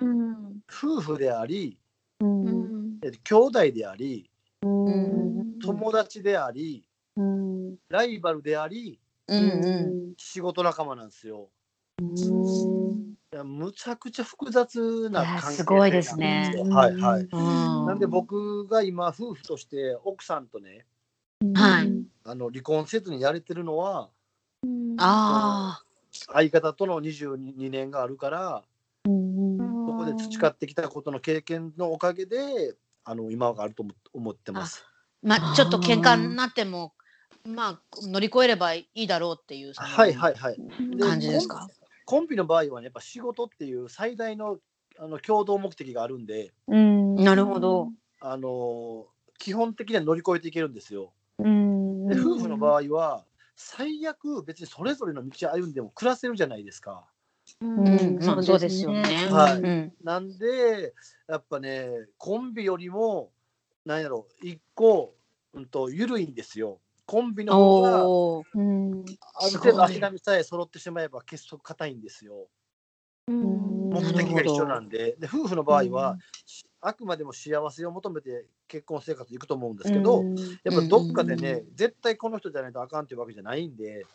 [0.00, 0.62] うん。
[0.72, 1.78] 夫婦であり、
[2.20, 4.29] うん兄弟であり、うん
[4.62, 6.84] 友達であり、
[7.16, 7.76] うん。
[7.88, 11.48] ライバルであり、うんう仕事仲間なんですよ。
[12.00, 13.16] うん。
[13.32, 17.28] いやむちゃくちゃ複雑な関係性すごいですねなんですよはいはい。
[17.86, 20.84] なんで僕が今夫婦として奥さんとね
[21.54, 21.92] はい。
[22.24, 24.10] あの離婚せずにやれてるのは
[24.98, 25.80] あ
[26.32, 28.64] 相方との22年があるから
[29.04, 29.58] うん。
[29.86, 34.84] そこで培ってきたことの経験のおかげであの今があると思思ってます。
[35.24, 36.94] あ、まあちょっと喧嘩になっても、
[37.44, 40.56] まあ乗り越えればいいだろうっていうはいはいはい。
[40.96, 41.68] で感じですか？
[42.06, 44.58] コンビの場合はねやっぱ仕事っていう最大の
[44.98, 47.92] あの共同目的があるんでうんなるほど。
[48.20, 49.06] あの
[49.38, 51.12] 基本的には乗り越えていけるんですよ。
[51.38, 53.24] うんで夫婦の場合は
[53.56, 57.06] 最悪別にそれぞれの道歩んでも暮らせるじゃないですか。
[57.62, 59.02] うん、まあそうですよね。
[59.30, 59.60] はい。
[59.60, 59.92] うん。
[60.02, 60.94] なんで
[61.28, 63.30] やっぱねコンビよりも
[63.84, 65.14] なんやろ一個、
[65.52, 66.80] うん、と緩いんですよ。
[67.04, 72.48] コンビの方がある程度足並みさえ揃ってしまえば結束硬いんですよ。
[73.28, 73.90] うん。
[73.90, 75.16] 目的が一緒なんで。
[75.18, 76.16] で夫婦の場合は、
[76.80, 80.24] あくまでも幸せを求めて結婚生活いくと思うんですけど、
[80.62, 84.06] やっぱどっかでね、絶対この人じゃないとあかんっていうわけじゃないんで、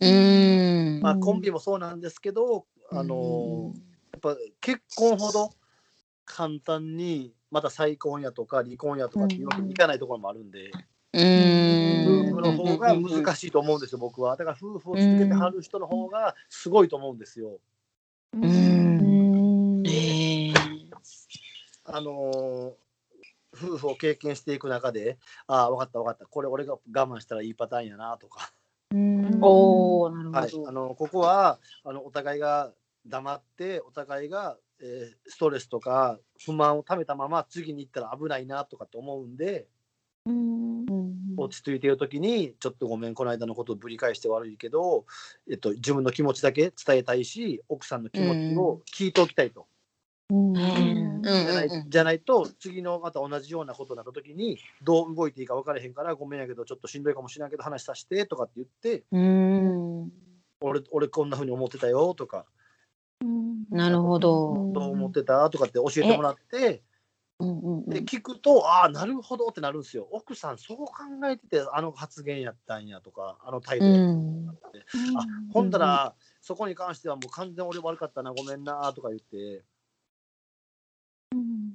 [0.00, 1.00] うん。
[1.02, 3.72] まあ、コンビもそうなんですけど、あの
[4.12, 5.50] やっぱ結婚ほど
[6.24, 10.70] 簡単にまた再婚やとか離婚やとかっていうわけにいかないところもあるんで、
[11.12, 12.32] うん。
[12.32, 14.36] 夫婦の方が難しいと思うんですよ、僕は。
[14.36, 17.58] だから夫婦を続けてはる人の方がすごいと思うんですよ。
[18.34, 19.82] うん。
[19.86, 20.52] ええ。
[21.84, 22.72] あのー
[23.54, 28.52] 夫婦を経験していく中で、ああ、分かった分かった、これ俺が我慢したらいいパターンやなとか、
[28.92, 28.96] お
[29.40, 30.68] お、なるはいほど。
[30.68, 32.72] あのここはあのお互いが
[33.06, 39.66] 黙って、お互いが、えーストレスとか不満をためたまま次に行ったら危ないなとかって思うんで、
[41.36, 45.06] 落ち着いている時に、ちょっとごめん、この間のことをぶり返して悪いけど、
[45.50, 49.66] えっと、自分の気持ちだけ伝えたいし、奥さんの気持ちを聞いておきたいと。
[50.30, 60.12] うんじゃないじゃないと、次のまた同じようなことになった時に、どう動いていいか分からへんから、ごめんやけど、ちょっとしんどいかもしれないけど、話させてとかって言って、うん。
[60.60, 62.44] 俺、俺こんなふうに思ってたよとか、
[63.70, 64.70] なるほど。
[64.72, 65.48] どう思ってた？
[65.50, 66.82] とかって教えてもらって、
[67.38, 70.08] うんうんで聞くと、ああ、なるほどってなるんですよ。
[70.10, 70.92] 奥さん、そう考
[71.30, 74.52] えてて、あの発言やったんやとか、あの態度やったんや
[75.16, 79.64] あほんだら、そこに関してはもう完全に俺悪かったな、ごめんなとか言って、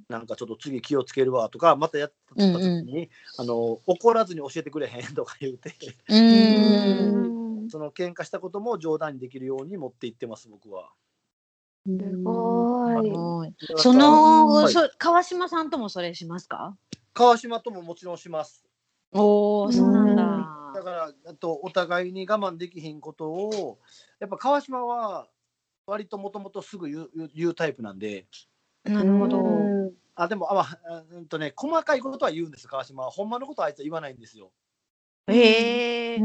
[0.08, 5.74] なんかちょっと次気をつけるわとか、またやった時に、あの怒らずに教えてくれへんとか言って、
[6.08, 7.70] うん。
[7.70, 10.90] その喧嘩したことも冗談にできるように持っていってます、僕は。
[11.86, 13.10] すごい。
[13.10, 16.76] はいその、はいそ川島さんともそれしますか？
[17.14, 18.64] 川島とももちろんします。
[19.12, 20.72] おお、そうなんだ。
[20.74, 23.78] だから、あとお互いに我慢できひんことを、
[24.20, 25.28] やっぱ川島は
[25.86, 28.26] 割ともともとすぐ言う言う言うタイプなんで、
[28.84, 29.92] なるほど。
[30.16, 30.64] あでもあ、ま
[31.10, 33.10] うんとね、細かいことは言うんです、川島は。
[33.10, 34.52] ほんまのことはあいつは言わないんですよ。
[35.26, 36.18] へえ。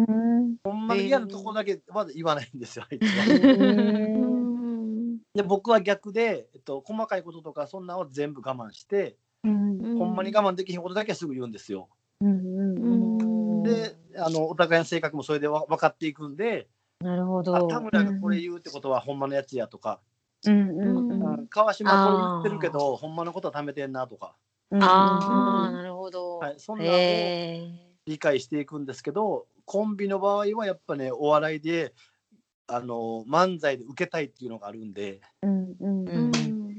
[0.63, 3.26] ほんまに嫌なところだけまだ言わないんですよ、あいつは。
[5.34, 11.88] で僕は逆で、えっと、細かいこととかそんなのを全部我慢して、ほんまに我慢できひんことだけはすぐ言うんですよ。
[12.22, 16.67] であのお互いの性格もそれでわ分かっていくんで、
[17.00, 17.67] なるほあど。
[17.67, 20.02] 田村がこれ言うってことはほんまのやつやとか、
[20.45, 21.39] うんうんうん。
[21.39, 24.36] うん川島はこれ言ってるけど、ほんまのことは貯めてんなとか、
[24.72, 26.39] ああ、なるほど。
[26.39, 27.70] はい、そんなのをへえ。
[28.06, 31.94] 理解していくんですけど、コンビの場合はやっぱね、お笑いで、
[32.68, 35.76] あの漫才で受けたいっていうのがあるんで、うん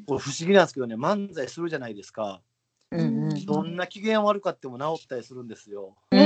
[0.06, 2.40] これ不思議なんですけどね、漫才するじゃないですか。
[2.92, 3.46] うんうん。
[3.46, 5.96] どんな機嫌悪かっても治ったりするんですよ。
[6.12, 6.18] うん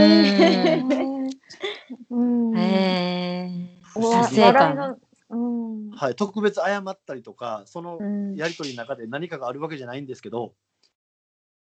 [2.56, 3.68] へえ。
[3.94, 4.54] おわ達成感。
[4.54, 4.98] 笑いの
[5.30, 10.54] うんはい、特別謝ったりとか、そのうんやりとりの中で何かがあるわけじゃないんですけど、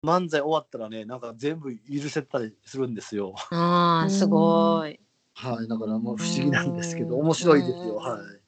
[0.05, 3.35] 漫才終わったらね、なんか全部許せたりするんですよ。
[3.51, 5.01] ああ、すごい。
[5.35, 7.97] はい、だからもう不思議なんですけど、面白いですよ。
[7.97, 8.45] はい。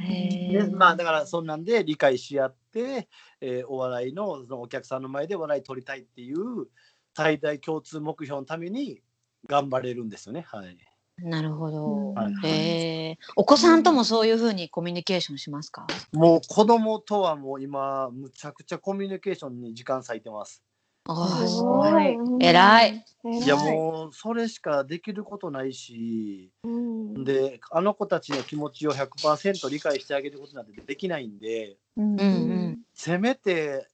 [0.00, 0.52] へえ。
[0.52, 3.08] でまあだからそんなんで理解し合って、
[3.40, 6.68] えーお笑いのそのお客さんの前で笑い取りたいっていう
[7.16, 9.02] 最大共通目標のために
[9.46, 10.42] 頑張れるんですよね。
[10.42, 10.76] はい。
[11.24, 12.14] なるほど。
[12.14, 13.16] はえ。
[13.36, 15.86] お子さんともそういうふうにコミュニケーションしますか？
[16.12, 20.62] もう子供とはもう今むちゃくちゃコミュニケーションに時間割いてます。
[21.06, 22.16] ああ、すすごい。
[22.16, 23.04] ごい偉い。
[23.24, 32.78] いやもうそれしかできることないし、うんであの子たちの気持ちを100%理解してあげることなんてできないんで、うんうん。
[32.94, 33.86] せめて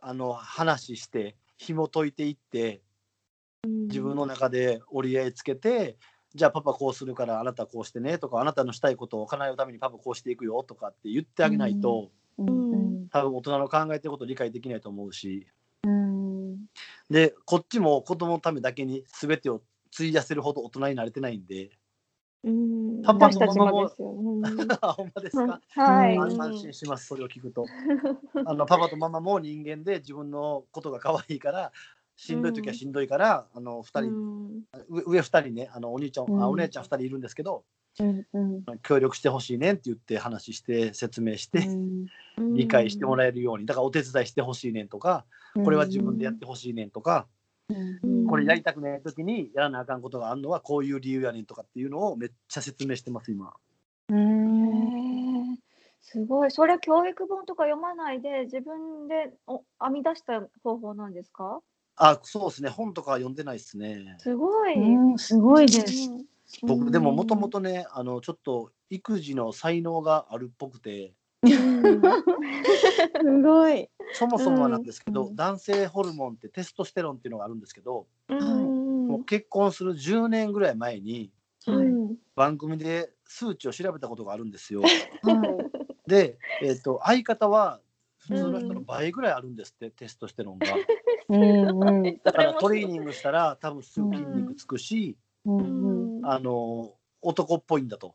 [0.00, 2.80] あの話して紐解いていって。
[3.88, 5.98] 自分の中で折り合いつけて、
[6.34, 13.08] じゃあパパこうするからあなたこうしてねとかあなたのしたいことを叶えるためにパパこうしていくよとかって言ってあげないと、うん。
[13.08, 15.46] 多分大人の考えてることを理解できないと思うし。
[15.84, 16.56] うん。
[17.08, 19.62] でこっちも子供のためだけに全てを
[19.94, 21.70] 費やせるほど大人になれてないんで。
[22.42, 23.02] うん。
[23.02, 23.90] パパとママもも。
[23.98, 24.44] うん。
[24.80, 26.18] あほんまですか、はい。
[26.18, 27.64] 安安心しますそれを聞くと。
[28.44, 31.72] あのパパとママも人間で自分のことが可愛いから
[32.16, 34.64] しんどい時はしんどいから、あの2人、うん。
[34.88, 37.64] 上上2人ねあのお兄ちゃん、あお姉ちゃん2人いるんですけど
[38.82, 41.66] 協力してほしいねって言って話して説明して、
[42.38, 45.24] 理解してもらえるようにだからお手伝いしてほしいねんとか、
[45.64, 47.26] これは自分でやってほしいねんとか、
[47.68, 48.26] うん。
[48.26, 53.54] これやりたくない時にやらなあかんことがあるのはこういう理由やねんとかっていうのをめっちゃ説明してます今。
[54.10, 55.56] へー。
[56.00, 56.50] すごい。
[56.50, 61.60] それ教育本とか読まないで自分でお編み出した方法なんですか？
[61.96, 64.16] あそうですね本とかは読んでないですね。
[64.18, 64.74] すごい。
[64.74, 66.10] うん、すごいです。
[66.10, 66.24] うん
[66.62, 71.50] 僕でももともとねあのちょっと育児の才能があるっぽくて す
[73.42, 73.88] ごい。
[74.12, 81.32] そもそもはなんですけど、うん男性ホルモンってテストステロンっていうのがあるんですけど、うんもう結婚する10年ぐらい前に
[81.66, 84.82] うん番組で数値を調べたことがあるんですよ。
[84.82, 84.90] はい
[86.06, 87.80] で、えー、と相方は
[88.18, 90.66] 普通の人の倍ぐらいあるんですって、テストステロンが。
[91.28, 98.14] うんうんだからトレーニングしたら多分すぐ筋肉つくし、うんうんあの男っぽいんだと。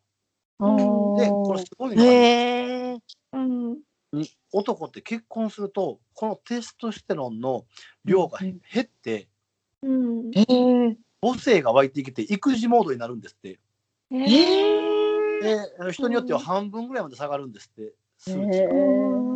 [0.59, 3.01] でこれすごいの
[4.51, 7.65] 男って結婚するとこのテストステロンの
[8.03, 9.27] 量が減って
[9.81, 10.31] うん。
[11.21, 13.59] 母性が湧いてきて育児モードになるんですって。
[14.11, 14.19] え。
[15.41, 18.73] で人によっては半分ぐらいまで下がるんですって数値へが。
[18.73, 18.77] う
[19.25, 19.28] ん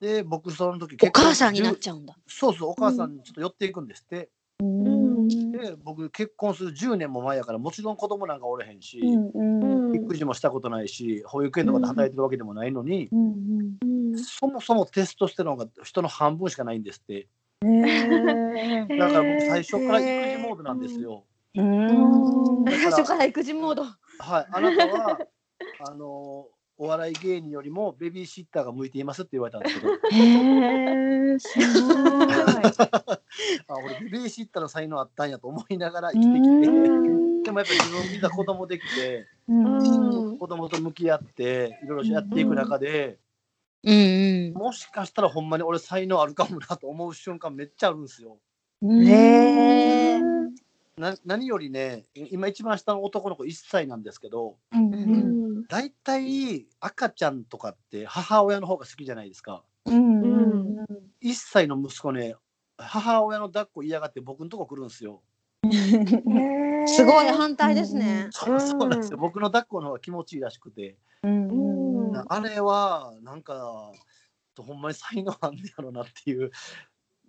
[0.00, 2.16] で僕その時お母さんになっ10ちゃうんだ。
[2.26, 4.30] そうそうお母さんにちょっと寄っていくんですって。
[4.60, 17.28] うんで僕結婚する10年も前やからもちろん子供なんかおれへんし、うん育児もしたことないし保育園とかで働いてるわけでもないのに、うんうんそもそもテストステロンが人の半分しかないんですって
[17.64, 18.86] え。
[18.98, 21.24] だから僕最初から育児モードなんですよ。
[21.54, 22.64] うん。
[22.64, 23.84] だから最初から育児モード。
[23.84, 25.18] はい、あなたは
[25.88, 26.46] あの
[26.78, 31.38] お笑い芸人よりもベビーシッターが向いていますって言われたんですけどへえ。
[31.38, 31.98] すごい。
[33.66, 43.18] あ俺ベビーシッターの才能あったんやと思いながら生きてきてうん でもやっぱり自分見た子供できてうん子供と向き合っていろいろやっていく中で、
[43.82, 44.54] うんうん。
[44.54, 48.38] もしかしたらほんまに俺才能あるかもなと思う瞬間めっちゃあるんですよ。
[48.82, 50.20] へえ。
[50.96, 59.64] な何よりね今一番下の男の子1歳なんですけどうん大体赤ちゃんとかって母親の方が好きじゃないですか。
[59.86, 60.22] うん。
[60.22, 60.26] う
[60.82, 60.84] ん。
[61.22, 62.34] 1歳の息子ね
[62.76, 65.22] 母親の抱っこ嫌がって僕のとこ来るんですよ。
[66.86, 68.28] すごい反対ですね。
[68.30, 69.18] そうそうなんですよ。
[69.18, 72.24] 僕の抱っこの方が気持ちいいらしくて、うんうん。
[72.28, 73.92] あれはなんか
[74.56, 76.50] ほんまに才能あんねやろなっていう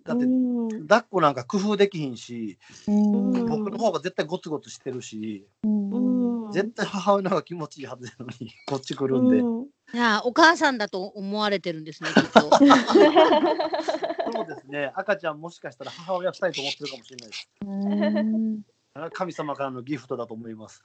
[0.04, 0.68] だってうん。
[0.86, 2.58] 抱っこなんか工夫できひんし
[2.88, 3.32] うん。
[3.46, 6.50] 僕の方が絶対ゴツゴツしてるしうん。
[6.52, 9.66] 絶対母親の方が気持ちいいはずなのに こっち来るんで、うん。
[9.92, 12.40] いやお母さんだと思われてるんですねきっと。
[14.32, 14.92] そうですね。
[14.94, 17.48] 赤ちゃんもしかしたら母親したいと思ってるかもしれないです。
[19.12, 20.84] 神様からのギフトだと思います。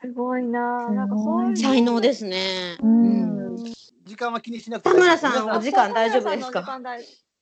[0.00, 0.88] すごいな。
[0.90, 2.76] なんかそういう才能ですね。
[2.82, 3.56] うん。
[4.04, 6.80] 時間は気にしなくて田村さん皆お時間大丈夫ですか？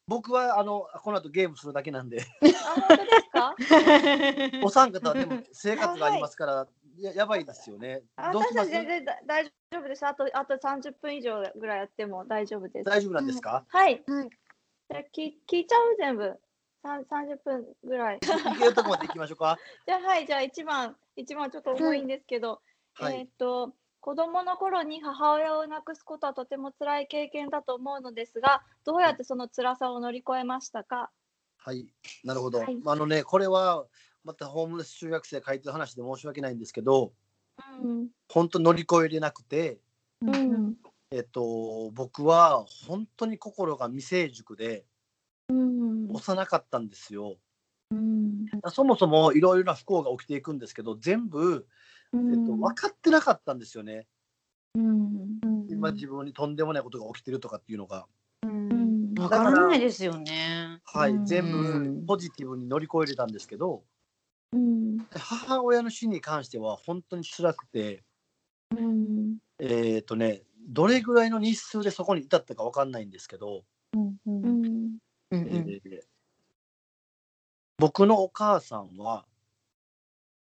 [0.08, 3.54] 僕はあのこの後ゲームするだけなんであ、本当ですか？
[4.62, 10.06] お三方はでも生活がありますからややばいですよね私たち全然だ大丈夫です。
[10.06, 12.84] あと、あと30分以上ぐらいやっても大丈夫です。
[12.84, 14.02] 大丈夫なんですか、はい。
[14.06, 14.30] はい
[14.88, 15.96] じゃあ聞聞いちゃう？
[15.98, 16.38] 全部。
[16.82, 18.16] さん30分ぐらい。
[18.18, 20.26] いけるとこまで行きましょうか じゃあ、はい。
[20.26, 22.62] じゃあ、一番、一番ちょっと重いんですけど、
[22.94, 23.74] はいえーっと、
[24.06, 31.10] 子供の頃に母親を亡くすことはとても辛い経験だと思うのですが、どうやってその辛さを乗り越えましたか？
[31.56, 31.88] はい
[32.22, 33.84] なるほど、はいあのねこれは
[34.22, 37.14] またホームレス中学生書いてる話で申し訳ないんですけど
[37.82, 38.08] うん。
[38.32, 39.80] 本当乗り越えれなくて
[40.22, 40.76] うん。
[41.10, 44.84] えっと僕は本当に心が未成熟で
[45.48, 46.08] うん。
[46.12, 47.38] 幼かったんですよ。
[47.90, 48.46] うん。
[48.70, 51.66] そもそもいろいろな不幸が起きていくんですけど全部、う
[52.14, 54.06] えっと、ん分かってなかったんですよね。
[54.74, 55.38] うん。
[55.68, 58.06] 今自分にとんでもないことが起きてるとかっていうのが。
[58.42, 59.14] うん。
[59.18, 60.80] わからないですよね。
[60.84, 63.82] はい、うん全部ポジティブに乗り越えれたんですけど
[64.52, 64.98] うん。
[65.10, 68.04] 母親の死に関しては本当に辛くて
[68.76, 69.38] うん。
[69.58, 73.64] えっ、とねどれぐらいの日数でそこに至ったか分かんないんですけど、
[73.94, 74.16] うん。
[74.26, 74.98] うん
[75.32, 76.00] えー
[77.78, 79.26] 僕のお母さんは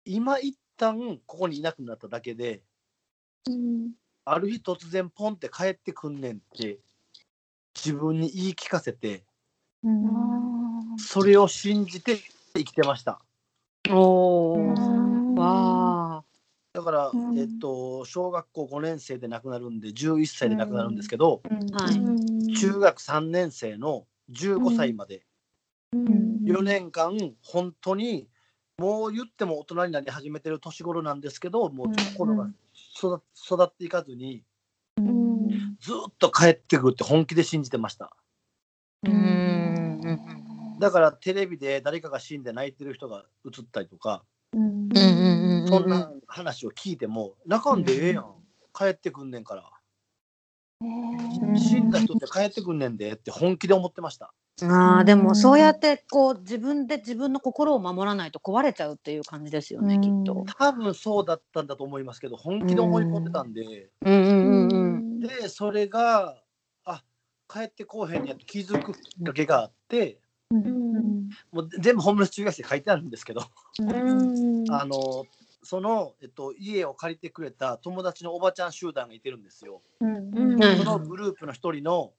[0.04, 2.62] 今一旦ここにいなくなっただけで
[3.46, 3.90] うん。
[4.24, 6.78] ある日突然ポンって帰ってくんねんって
[7.74, 9.24] 自分に言い聞かせて
[10.98, 12.18] それを信じて
[12.54, 13.20] 生きてました。
[13.90, 14.74] お
[15.36, 16.24] わあ。
[16.74, 17.38] だから、うん。
[17.38, 22.54] えっと小学校5年生で亡くなるんで11歳で亡くなるんですけど、はい。
[22.54, 25.22] 中学3年生の15歳まで。
[25.94, 28.28] 4年間本当に
[28.78, 32.48] もう言っても大人になり始めてる年頃なんですけどもう心が
[32.96, 34.44] 育育っていかずに
[34.98, 35.76] うん。
[35.80, 38.16] ずっと帰ってくるって本気で信じてました。
[39.04, 40.00] うん。
[40.80, 44.24] だからテレビで誰かが死んで泣いてる人が映ったりとか。
[44.52, 48.34] そんな話を聞いても泣かんでええやん。
[48.72, 49.70] 帰ってくんねんから
[51.56, 54.32] 死んだ人って帰ってくんねんでって本気で思ってました。
[54.62, 60.44] ああ、でもそうやってこう自分で自分の心を守らないと壊れちゃうっていう感じですよね、きっと。
[60.56, 63.90] 多分そうだったんだと思いますけど本気で思い込んでたんで。
[64.02, 65.20] うんうんうんうん。
[65.20, 66.36] でそれが
[66.84, 67.02] あ
[67.48, 70.20] 帰ってこうへんにやって気づくきっかけがあって。
[70.50, 71.28] うん。
[71.52, 73.42] もう全部ホームレス中学生書いてあるんですけど、
[73.80, 74.64] うん。
[74.70, 75.26] あの
[75.68, 79.82] その、えっと、家を借りてくれた友達のおばちゃん集団がいてるんですよ。
[80.00, 82.14] うんうんそのグループの一人の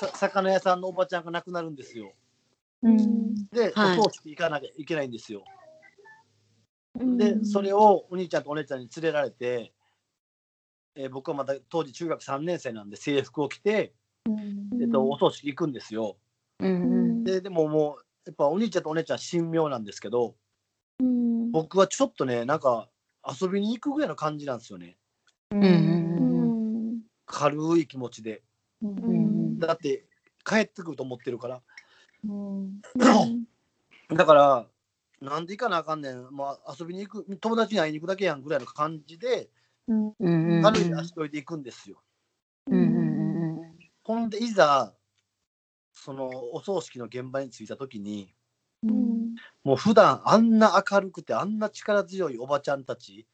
[0.00, 2.12] さ魚屋さんのおばちゃんが亡くなるんですよ。
[2.82, 5.44] うんで、はいお葬式行かなきゃいけないんですよ。
[7.16, 9.72] で、それをお兄ちゃんとお姉ちゃんに連れられて、
[10.96, 13.94] えー僕はまだ当時中学3年生なんで制服を着て、
[14.80, 16.16] えっと、お葬式行くんですよ。
[16.58, 20.34] うんで、でももう、やっぱお兄ちゃんとお姉ちゃん神妙なんですけど、
[21.00, 21.50] うん。
[21.52, 22.88] 僕はちょっとね、なんか
[23.26, 24.96] 遊びに行くぐらいの感じなんですよね。
[25.50, 25.62] うん。
[25.62, 25.66] う
[26.92, 27.00] ん。
[27.26, 28.42] 軽い気持ちで。
[28.82, 29.58] うん。
[29.58, 30.06] だって、
[30.44, 31.62] 帰ってくると思ってるから。
[32.24, 32.80] うん。
[34.08, 34.66] だから、
[35.20, 39.50] なんで行かなあかんねん、まあ、遊びに行く、友達に会いに行くだけやんぐらいの感じで、
[39.88, 40.14] うん。
[40.18, 42.02] うん軽い足取りで行くんですよ。
[42.66, 42.78] うん。
[42.78, 43.78] うん。
[44.02, 44.94] ほんで、いざ、
[45.92, 48.34] そのお葬式の現場に着いたときに、
[49.62, 53.26] もう普段あんな明るくて、あんな力強いおばちゃんたち、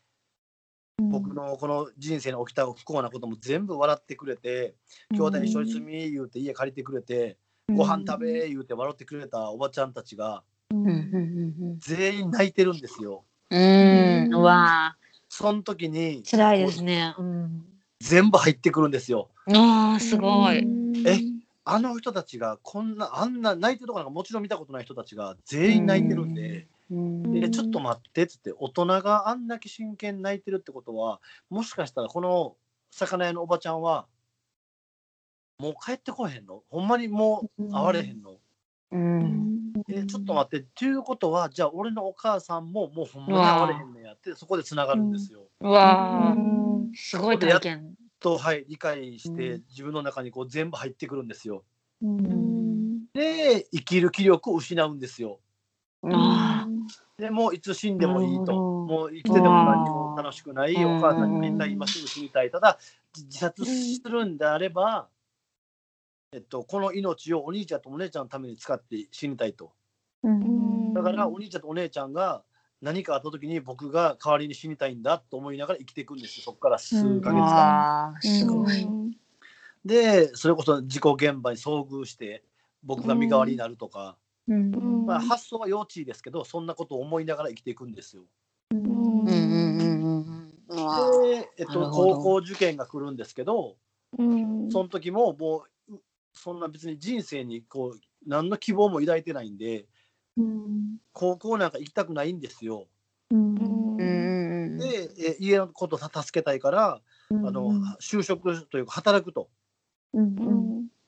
[0.98, 4.74] 僕のこの人生に起きた不幸なことも全部笑ってくれて、
[5.12, 7.38] 兄弟一緒に住み言うて家借りてくれて、
[7.68, 10.86] ご飯食べ言うて笑ってくれたおばちゃんたちが、うん。
[10.86, 13.24] うん全員泣いてるんですよ。
[13.50, 14.26] うん。
[14.26, 14.34] うん。
[14.34, 14.96] うわ。
[15.28, 17.14] その時にー辛いですね。
[17.18, 17.64] うん。
[18.00, 19.30] 全部入ってくるんですよ。
[19.46, 20.56] あーすごい。
[21.06, 21.20] え
[21.64, 27.40] あの人たちがこんなあんな泣いてるとこなんかもちろん見たことない人たちが全員泣いてるんで、うん。
[27.40, 32.56] でちょっと待ってっつって大人があんだけ真剣に泣いてるってことはもしかしたらこの
[32.90, 34.06] 魚屋のおばちゃんは
[35.58, 36.62] もう帰ってこへんの？
[36.70, 38.38] ほんまにもう会われへんの、
[38.92, 39.72] うん。
[39.88, 45.42] えちょっと待ってっていうことはじゃあ俺のお母さんももうほんまに会われへんねやってそこでつながるんですよ。
[45.60, 46.96] うわー。
[46.96, 51.64] すごい体験とはい理解して自分の中にこう全部入ってくるんですよ。
[52.02, 53.06] うん。
[53.12, 55.40] で生きる気力を失うんですよ。
[56.04, 56.66] あ
[57.18, 60.96] でもういつ死んでもいいと、もう生きてても何も楽しくない、うん。
[60.98, 62.78] お母さんにみんな今すぐ死にたい、ただ
[63.14, 65.08] 自自殺するんであれば、
[66.32, 69.72] えっと、この命をお兄ちゃんとお姉ちゃんのために使って死にたいと。
[70.94, 72.42] だからお兄ちゃんとお姉ちゃんが
[72.82, 78.20] 何かあった時に僕が代わりに死にたいんだと思いながら生きていくんですよ、そこから数ヶ月間。
[78.22, 78.86] すごい
[79.84, 82.44] で、それこそ事故現場に遭遇して、
[82.82, 84.16] 僕が身代わりになるとか、
[85.06, 88.24] まあ、発想は幼稚ですけど、そんなことを思いながら生きていくんですよ。
[88.70, 88.80] うん。
[88.80, 89.26] うん。
[89.26, 89.30] うん。
[89.30, 90.52] うん。
[90.68, 93.16] うわーで、えっと、高校受験が来るん。
[93.16, 93.76] ですけど、
[94.70, 96.00] その時ももう、う
[96.32, 96.60] そん。
[96.60, 99.58] な別に人生にこう何の希望も抱いてないん。
[99.58, 99.86] で、
[101.12, 102.86] 高校なんか行きたくないんですよ。
[103.30, 103.56] うん。
[103.56, 103.96] うん。
[103.98, 107.02] うんで、え家のことを助けたいから、
[107.42, 109.50] あの就職というか働くと。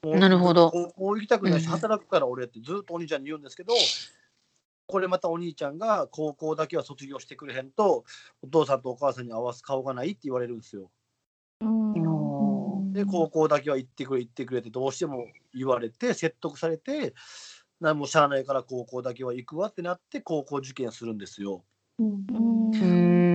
[0.02, 0.70] もうなるほど。
[0.70, 1.70] 高校行きたくないし、うん。
[1.72, 3.74] 働くから俺ってずっとお兄ちゃんに言うんですけど、
[4.86, 8.04] これまたお兄ちゃんが高校だけは卒業してくれへんと、
[8.42, 10.90] お父さんとお母さんに合わす顔がないって言われるんですよ。
[12.92, 17.14] で、高校だけは行ってくれ、行ってくれってどうしても言われて、説得されて、
[17.82, 21.64] 何もしゃあないから高校だけは行くわってなって、高校受験するんですよ。
[21.98, 22.70] うん。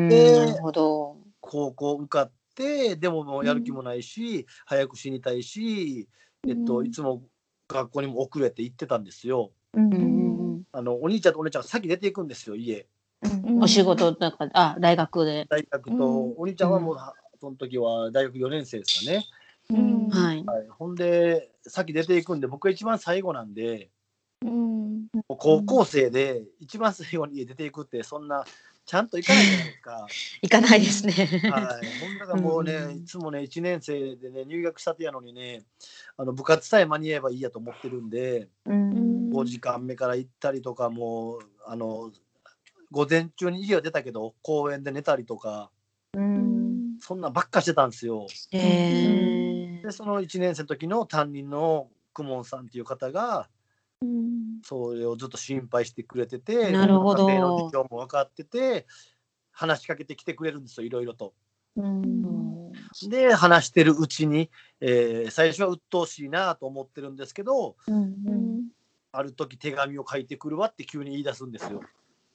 [0.08, 1.18] でなるほど。
[1.42, 6.08] 高校受かって、でももうやる気もないし、早く死にたいし、
[6.48, 7.24] えっと、いつも
[7.68, 9.52] 学校にも遅れて行ってたんですよ。
[9.74, 12.88] うんうんあのお兄ちゃんとお姉ちゃんが先出ていくんですよ、家。
[13.46, 15.46] うんお仕事だからあ大学で。
[15.50, 16.98] 大学と、お兄ちゃんはもう、
[17.42, 19.26] その時は大学4年生ですかね。
[20.10, 20.46] はい。
[20.46, 23.90] はい、ほんで、先出ていくんで、僕が一番最後なんで、
[25.28, 28.46] もう高校生で一番最後に家出ていくって、そんな、
[28.86, 30.08] ちゃんと行かないじゃないですか。
[30.42, 31.14] 行かないですね。
[31.52, 32.98] はい、ほんだからもうね、うん。
[33.00, 35.66] いつもね、1年生でね、入学したてやのにね、
[36.16, 39.30] あの部活さえ間に合えばいいやと思ってるんで、うん。
[39.30, 42.12] 5時間目から行ったりとか、もう、あの、
[42.92, 45.70] 午前中に家は出たけど、公園で寝たりとか、
[46.14, 46.98] うん。
[47.02, 48.28] そんなんばっかしてたんですよ。
[48.52, 53.50] へで、その1年生の時の担任の公文さんっていう方が、
[54.64, 58.86] それをずっと心配してくれてて、なるほど家庭の事情も分かってて、
[59.52, 61.34] 話しかけてきてくれるんですよ、いろいろと。
[61.76, 62.72] うん
[63.10, 64.50] で、話してるうちに、
[64.82, 67.76] えー最初は鬱陶しいなと思ってるんですけど、
[69.12, 71.82] ある時手紙を書いてくるわって急に言い出すんですよ。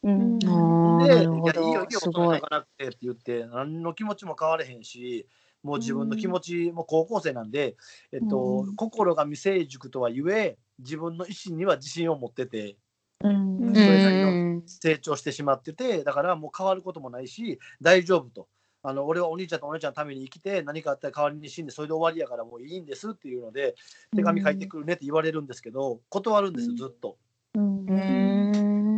[0.04, 2.10] あーで、いやいいよ、いいよ書。
[2.40, 5.26] かなくてって言って、何の気持ちも変われへんし、
[5.62, 7.76] もう自分の気持ちも高校生なんで、
[8.10, 12.76] えっと、心が未成熟とはゆえ、自分の意思には自信を持ってて、
[13.22, 13.74] うん。
[13.74, 18.48] それなりの成長してしまってて、だからもう変わることもないし、大丈夫と。
[18.84, 23.76] あの俺はお兄ちゃんとお姉ちゃんのために生きて何かあったら代わりに死んでそれで終わりやからもういいんですっていうので
[24.16, 27.16] 手紙書いてくるねって言われるんですけど断るんですよずっと。
[27.54, 27.86] うん。
[27.88, 27.92] う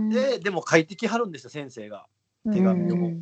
[0.07, 0.09] ん。
[0.09, 2.07] ででも書いてきはるんですよ先生が。
[2.51, 3.12] 手紙を。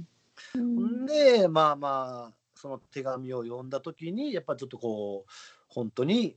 [0.55, 1.07] うん。
[1.07, 5.31] でまあまあその手紙を読んだ時にやっぱちょっとこう
[5.67, 6.37] 本当に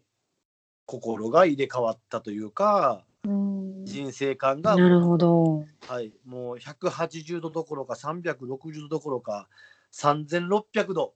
[0.85, 5.63] 心が入れ替わったというかうん人生観が、なるほど。
[5.87, 9.47] はい、もう180度どころか360度どころか
[9.93, 11.13] 3600度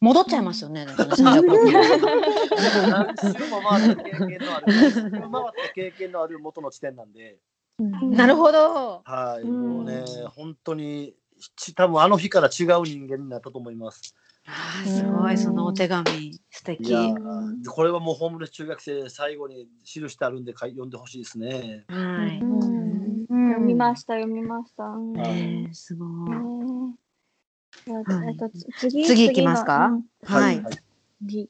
[0.00, 0.86] 戻っちゃいますよね。
[0.96, 1.42] 何周
[3.48, 7.38] も回った経験のある何周も回った経験のある元の地点なんで、
[7.78, 9.02] なるほど。
[9.04, 11.14] はい、うんもうね本当に
[11.56, 14.16] ち多分あの日から違う人間になったと思います。
[14.46, 16.40] あーすごい、そのお手紙。
[16.50, 16.88] 素敵。
[16.88, 21.84] いやーこれはもうホームレス中学生最後に記してあるんで読んでほしいですね。
[21.88, 22.40] はい。
[22.40, 24.84] うんうん読みました、読みました。
[25.16, 26.30] えーすごい。
[26.30, 26.96] ね
[27.86, 29.88] えじゃあはいえっとつ次次行きますか？
[29.90, 30.62] のうんはい。
[30.62, 30.74] はい
[31.24, 31.48] 次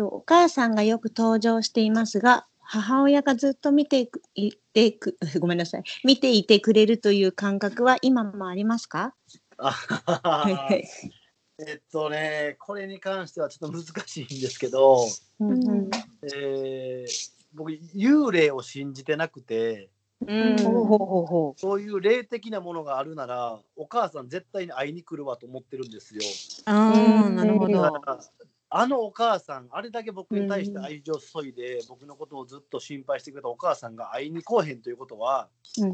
[0.00, 9.14] お母さんがよく登場していますが、母親がずっと見ていくいてく、 ごめんなさい、見ていてくれるという感覚は今もありますか？
[9.56, 10.88] あはいはい
[11.58, 15.06] えっとねこれに関してはちょっと難しいんですけど、
[15.40, 15.90] うんうん
[16.22, 19.88] えー僕幽霊を信じてなくて
[20.26, 20.56] うん。
[20.58, 26.20] ほうほうほうほそういう霊的なものがあるならお母さん絶対に会いに来るわと思ってるんですよ。
[26.66, 26.70] う。
[26.70, 28.20] ああ、なるほだど。
[28.70, 35.48] あのお母さんあれだけ僕に対して愛情を注いで、僕のことをずっと心配してくれたお母さんが会いに来おへんということは
[35.80, 35.92] うん。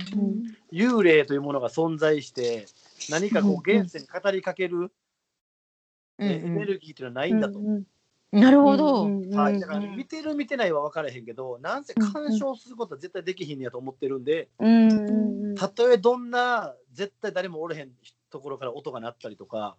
[0.72, 2.66] 幽霊というものが存在して
[3.10, 4.90] 何かこう現世に語りかける、
[6.18, 7.58] うんえエネルギーというのはないんだと。
[7.58, 7.84] うん
[8.32, 9.04] なるほど。
[9.36, 17.90] はい、だから見てる見てないは分からへんけどなんせ干渉することは絶対できひんやと思ってるんでうんうんたとえどんな絶対誰もおれへん
[18.30, 19.76] ところから音が鳴ったりとか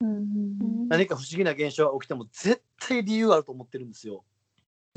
[0.00, 4.24] うん何か不思議な現象が起きても絶対理由あると思ってるんですよ。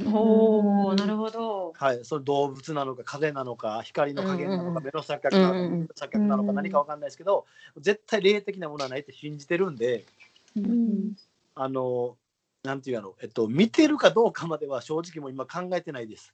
[0.03, 1.71] おお、なるほど。
[1.73, 7.45] はい、それ動物なのか風なのか光の加減なのか、目の錯覚なのか、錯覚なのか何か分かんないですけど
[7.77, 10.03] 絶対霊的なものはないって信じてるんで
[10.55, 11.15] うん
[11.55, 12.17] あの
[12.63, 16.33] なんていうの、えっと、見てるかどうかまでは正直もう今考えてないです。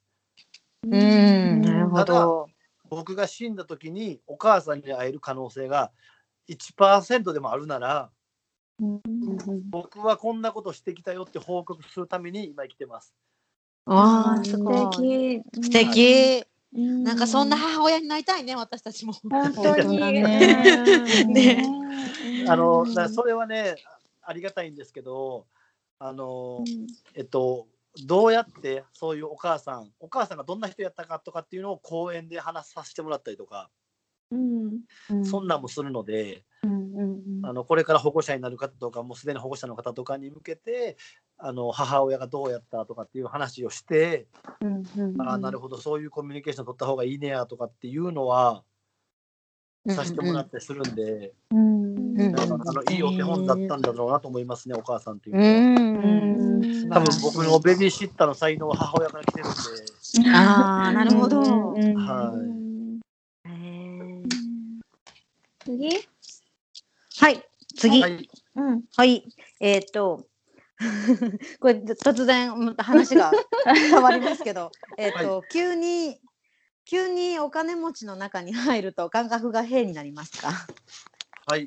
[0.82, 2.46] うん、なるほど。
[2.88, 5.92] 僕が死んだ時にお母さんに会える可能性が
[6.48, 8.10] 1%でもあるなら
[9.70, 13.14] 僕はこんなことしてきたよって報告するために今生きてます。
[13.86, 15.42] ああ、素すごい。
[15.52, 15.62] 敵。
[15.62, 16.44] 素敵。
[16.74, 19.12] うんなんかそんな母親になりたいね、私たちも。
[19.12, 19.98] 本当に。
[19.98, 21.66] ねね
[22.48, 23.76] あのそれはね
[24.22, 25.46] あありがたいんですけど
[25.98, 26.64] あの、
[27.14, 27.66] えっと
[28.06, 33.68] どうやってそういうお母さんお母さんがどんな人やったかとかっていうのを講演で話させてもらったりとか、
[34.30, 35.24] うん。
[35.24, 40.96] そんなんもするのでうんうんあのこれから保護者になる方とかもうすでに保護者の方とかに向けて
[41.36, 44.26] あの母親がどうやったとかっていう話をして、
[44.60, 48.62] うんうんああなるほどそういうコミュニケーション取った方がいいねやとかっていうのは
[49.88, 51.81] させてもらったりするんで、うんうん
[52.14, 55.50] あのいいお手本だったんだろうなと思いますねお母さんっていううのは。
[56.58, 56.90] ん。
[56.90, 59.50] 多分僕のベビーシッターの才能は母親から来てるん
[60.24, 61.72] で、ああ、なるほど。
[61.72, 62.62] はい。
[65.64, 66.08] 次
[67.18, 67.44] はい、
[67.76, 68.02] 次。
[68.02, 68.28] ははい。
[68.56, 69.32] うん。
[69.60, 70.26] えーっと、
[71.60, 73.32] これ突然また話が
[73.64, 76.18] 変わりますけど、えーっと、急に、
[76.84, 80.50] 急にお金持ちの中に入ると感覚が変になりますか。
[81.46, 81.66] はい。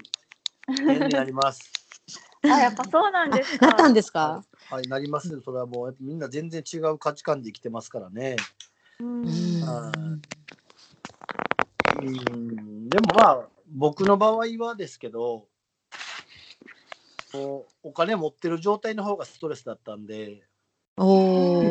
[0.68, 1.72] 変になります。
[2.44, 3.68] あ、やっぱそうなんですか。
[3.68, 4.44] なったんですか？
[4.70, 5.42] はい、なりますね。
[5.44, 8.36] それはもうみんな全然違う価値観で生きてますからね。
[9.00, 9.28] うん
[12.02, 12.90] うん。
[12.90, 15.48] でもまあ僕の場合はですけど、
[17.32, 20.44] こうお金持ってる状態の方がストレスだったんで、
[20.98, 21.62] お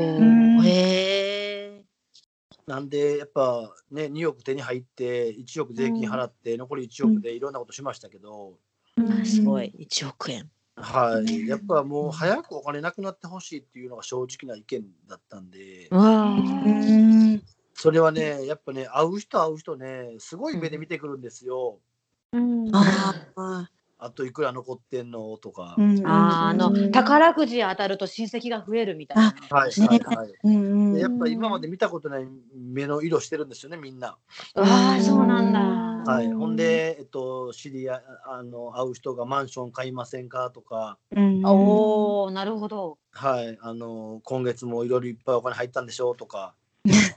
[0.62, 1.84] へえ。
[2.66, 8.74] なんでやっぱね2億手に入って1億税金払って残り1億でいろんなことしましたけど、あ
[9.24, 10.50] すごい、一億円。
[10.76, 11.46] はい。
[11.46, 15.88] やっぱもう早くお金なくなってほしいっていうのが正直な意見だったんで。
[17.74, 21.80] それはね、やっぱね、会う人会う人ね、すごい目で見てくるんですよ。
[22.32, 23.70] うんあ
[24.05, 24.09] あ。
[24.09, 25.36] あといくら残ってんの？
[25.38, 25.74] とか。
[25.78, 29.34] うんあーあの宝くじ当たると親戚が増えるみたいな。
[29.50, 30.32] はいねはいはい。
[30.44, 30.59] うんう
[30.90, 34.16] んでやっぱ今まで見たことない目の色してるんですよね、みんな。
[34.55, 36.12] ああ、そうなんだ。
[36.12, 36.30] はい。
[36.32, 40.50] ほんで、えっと、知り合い、あの、会う人がマンション買いませんか？
[40.50, 42.98] とか、うんおお、なるほど。
[43.12, 43.59] はい。
[43.61, 46.11] あの、今月もいろいろいっぱいお金入ったんでしょ？
[46.12, 46.55] うとか。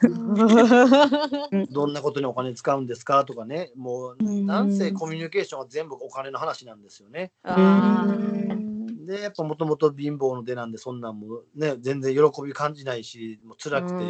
[1.71, 3.71] どんなことにお金使うんですかとかね。
[3.75, 7.31] もうなんせコミュニケーションは全部お金の話なんですよね。
[7.43, 8.05] あ
[9.05, 14.05] でやっぱもともと貧乏の出なんでそんなんもね全然喜び感じないしもう辛くて、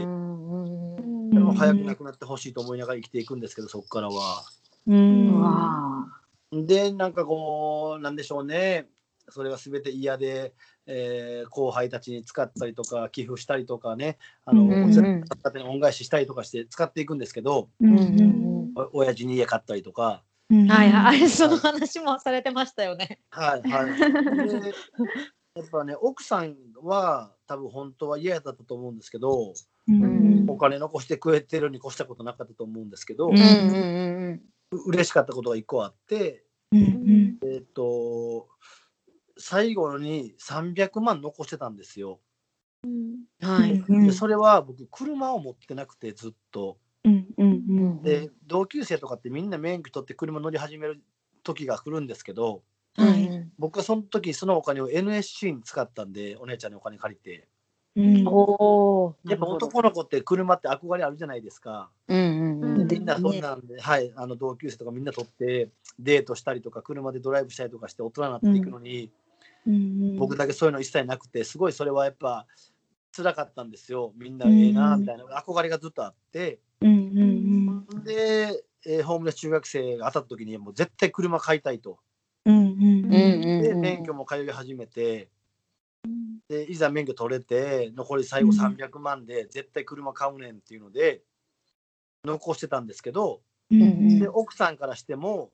[1.33, 4.43] でも早く亡くなってほしいと思いながら生きていくんですけどそこからは。
[4.87, 5.41] うん。
[5.41, 6.07] わ
[6.51, 8.87] でなんかこうなんでしょうね
[9.29, 10.53] それが全て嫌で、
[10.85, 15.23] えー後輩たちに使ったりとか寄付したりとかねあの、うんうん
[15.65, 20.23] 恩返ししたりとかして使っていくんですけど、うんうんお親父に家買ったりとか。
[20.49, 23.19] うんはいはい、その話もされてましたよね。
[23.31, 23.97] はいはい。
[24.61, 24.73] で
[25.55, 29.53] やっぱね奥さんは多分本当は嫌だったと思うんですけど、
[29.87, 34.41] うんお金残してくれてるに越したことなかったと思うんですけど、うんうん
[34.85, 38.47] 嬉しかったことが一個あって、うんえっ、と
[39.39, 42.19] 最後に300万残してたんですよ。
[43.41, 43.83] はい。
[44.05, 46.77] でそれは僕車を持ってなくてずっと。
[47.03, 51.01] うんうんで同級生とかってみんな免許取って車乗り始める
[51.43, 52.63] 時が来るんですけど
[52.95, 57.47] はい僕はその時そのお金を NSC に使ったんでお姉ちゃんにお金借りて
[57.97, 58.31] うんお
[59.05, 59.15] お。
[59.27, 61.89] やっぱ男の子って車って憧れあるじゃないですか。
[62.07, 62.87] うんうんうん。
[62.87, 69.09] みんなそんなんで、はい、あの同級生とかみんな取ってデートしたりとか車でドライブしたりとかして大人になっていくのに、
[69.67, 72.47] うん僕だけそういうの一切なくてすごいそれはやっぱ
[73.15, 74.13] 辛かったんですよ。
[74.15, 75.25] みんなええなうんみたいな。
[75.25, 76.59] 憧れがずっとあって。
[76.81, 81.99] うんうんで、えーホームレス中学生が当たった時にもう絶対車買いたいと。
[82.45, 83.81] うんうんでうん。
[83.81, 85.29] 免許も通い始めて。
[86.47, 91.21] でいざ免許取れて残り最後300万で絶対車買うねんっていうので
[92.23, 94.19] 残してたんですけどうんうん。
[94.19, 95.51] で奥さんからしても、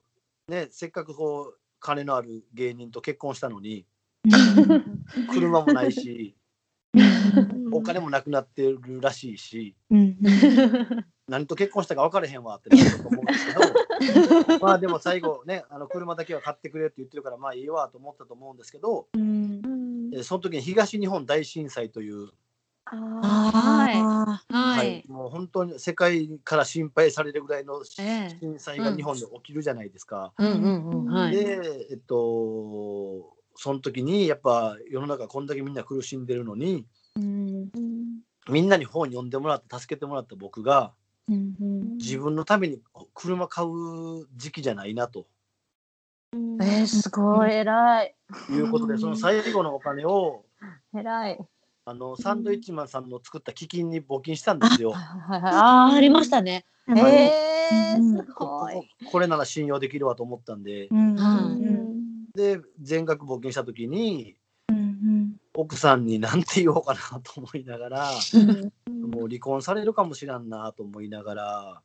[0.48, 3.86] ね、せっかくこう金のある芸人と結婚したのに
[5.34, 6.36] 車もないし。
[7.72, 9.76] お金もなくなってるらしいし。
[9.90, 10.18] うん。
[11.28, 13.62] 何と結婚したか分からへんわってなると思うんですけど。
[14.60, 19.18] まあでも最後ねあの車だけは買ってくれって言ってるからまあいいわと思ったと思うんですけど、そ
[20.36, 22.30] の時に東日本大震災という、
[22.86, 25.00] ああははい。
[25.00, 25.12] い。
[25.12, 28.38] もう本当に世界から心配されるぐらいのええ。
[28.40, 30.34] 震災が日本で起きるじゃないですか。
[30.38, 36.86] で、えっと、その時にやっぱ世の中こんだけみんな苦しんでるのに
[37.16, 37.70] うん
[38.50, 40.94] みんなに本読んでもらって助けてもらった僕が
[41.30, 42.80] うんうん自分のために
[43.14, 45.26] 車買う時期じゃないなと
[46.34, 48.16] えー、すごい偉い。
[48.50, 50.46] いうことでその最後のお金を
[50.96, 51.40] 偉い。
[51.86, 54.94] あのサンドイッチマンさんの作った基金に募金したんですよ。
[54.96, 56.66] ああ、ありましたね。
[56.88, 58.74] うんえー、すこごい。
[58.74, 61.93] ここれなら信用できるわと思ったんでうんうん
[62.36, 64.36] で全額募金した時に
[64.70, 68.12] うん奥さんに何て言おうかなと思いながら
[68.88, 71.82] もう離婚されるかもしらんなと思いながら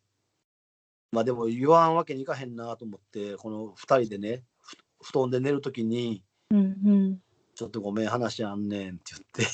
[1.13, 7.23] まあでも言わんわけにいかへんなと思ってこの2人でねふ布団で寝る時にうんうん
[7.55, 9.53] 「ちょっとごめん話あんねん」って言って。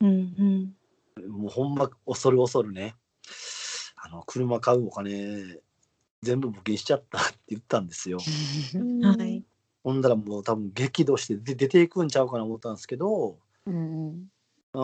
[0.00, 0.74] うん
[1.18, 1.30] うん。
[1.30, 2.96] もうほんま恐る恐るね
[3.96, 5.60] あの車買うお金
[6.22, 8.18] 全部募金しちゃったって言ったんですよ。
[8.18, 9.44] はい
[9.84, 14.28] ほんだらもう多分激怒してで出ていくんちゃうかな思ったんですけどうん。
[14.74, 14.78] 「あ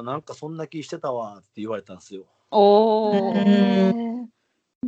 [0.00, 2.26] ーなんかそんな気してたわ」って言われたんですよ。
[2.50, 3.90] おうー。
[3.90, 4.28] ん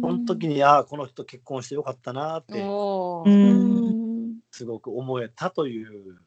[0.00, 2.60] その時にああこの人結婚してよかったなって
[4.50, 6.18] すごく思えたという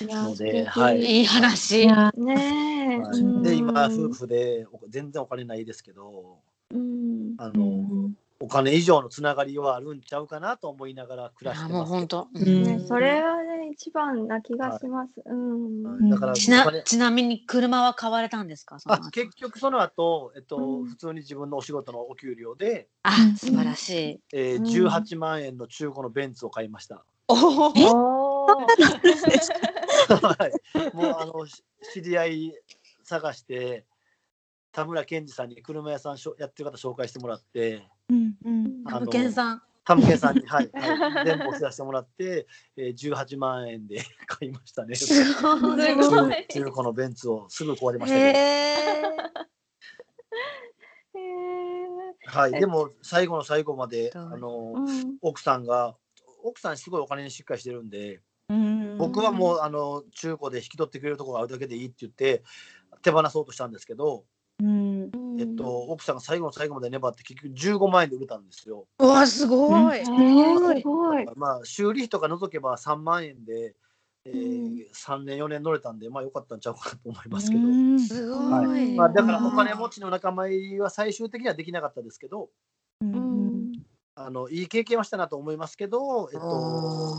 [0.00, 1.00] ので、はい。
[1.00, 1.82] いい話。
[1.82, 3.00] いやね
[3.42, 6.38] で今夫婦でお全然お金ないですけど
[6.70, 7.34] うん。
[7.38, 7.68] あの、う
[8.08, 12.28] んお金以上のつながりはあるんちゃうかなと思いながら暮らしあてますもう本当。
[12.34, 15.12] うんね、それはね、一番な気がします。
[15.24, 15.82] うん。
[15.82, 24.20] はいだからちなちなみに車は買われたんですかあ後結局その後、えっとうん普通に自分のお仕事のお給料で、あ素晴らしい。
[24.32, 27.04] えーうん18万円の中古のベンツを買いました。
[27.28, 27.68] おお。
[27.68, 28.64] おー
[30.08, 31.64] はい、もうあのし
[31.94, 32.52] 知り合い
[33.02, 33.84] 探して
[34.72, 38.34] 田村健二さんに車屋さんしょやってる方紹介してもらってうん。
[38.44, 38.82] うん。
[38.86, 39.62] あのムケンさん。
[39.84, 42.46] 田村健さんに、はい はい、全部お世話してもらって、
[42.76, 44.94] えー、18万円で 買いましたね。
[44.94, 45.60] すごい。
[45.60, 48.38] 中中古のベンツをすぐ壊れましたけど、
[52.26, 54.40] はい、でも最後の最後まであはい。
[54.40, 55.18] のうん。
[55.20, 55.96] 奥さんが
[56.42, 62.42] 奥さんすごいお金にしっかりしてるんでうん僕はもうあの中古で引き取ってくれるところがあるだけでいいって言って
[63.02, 64.24] 手放そうとしたんですけど、
[64.62, 68.86] うんえっと、奥さんが最後の最後まで粘って結局15万円で売れたんですよ。
[68.98, 69.98] うわすごい。
[69.98, 71.26] えーすごい。
[71.34, 73.74] まあ修理費とか除けば3万円で
[74.26, 78.38] えー、3年4年乗れたんでまあ良かったんちゃうかなと思いますけど、うんすごい。
[78.38, 82.48] はいまあ、だからお金持ちの仲間入りは最終的にはできなかったですけど
[83.02, 83.72] うん
[84.14, 87.16] あのいい経験はしたなと思いますけど、えっと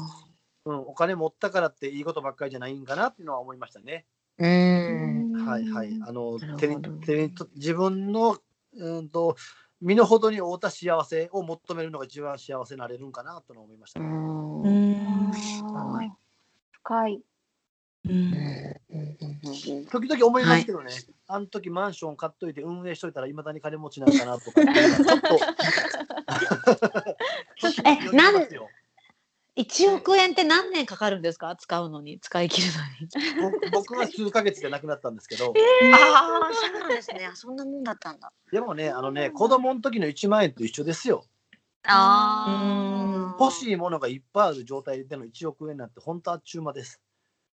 [0.66, 4.06] うん、お金持ったからっていいことばっかりじゃないんかなっていうのは思いましたね。
[4.40, 5.15] うん。
[5.46, 6.00] はいはい。
[6.06, 8.38] あの手に手に自分の、
[8.78, 9.36] うんと、
[9.82, 14.08] 身の程に負った幸せを求めるのが一番幸せになれるんかなと思いました、ね。
[14.08, 14.10] う
[14.70, 15.32] ん
[16.72, 17.22] 深い。
[18.08, 20.96] うん、時々思いますけどね、はい、
[21.28, 25.40] あの時マンション買っといて運営しといたらいまだに金持ちなんかなとか、ちょっと
[27.84, 28.48] えなん。
[29.58, 31.56] 1億円って何年かかるんですか？
[31.56, 32.68] 使うのに使い切る
[33.42, 33.62] のに。
[33.72, 37.32] 僕は数か月でなくなったんですけど、えー、ああそうなんですね。
[37.36, 38.32] そんなもんだったんだ。
[38.52, 41.26] でもねあのね子供の時の1万円と一緒ですよ。
[41.88, 47.00] あ欲しいものがいっぱいある状態での1億円なんて本当あっちゅう間です。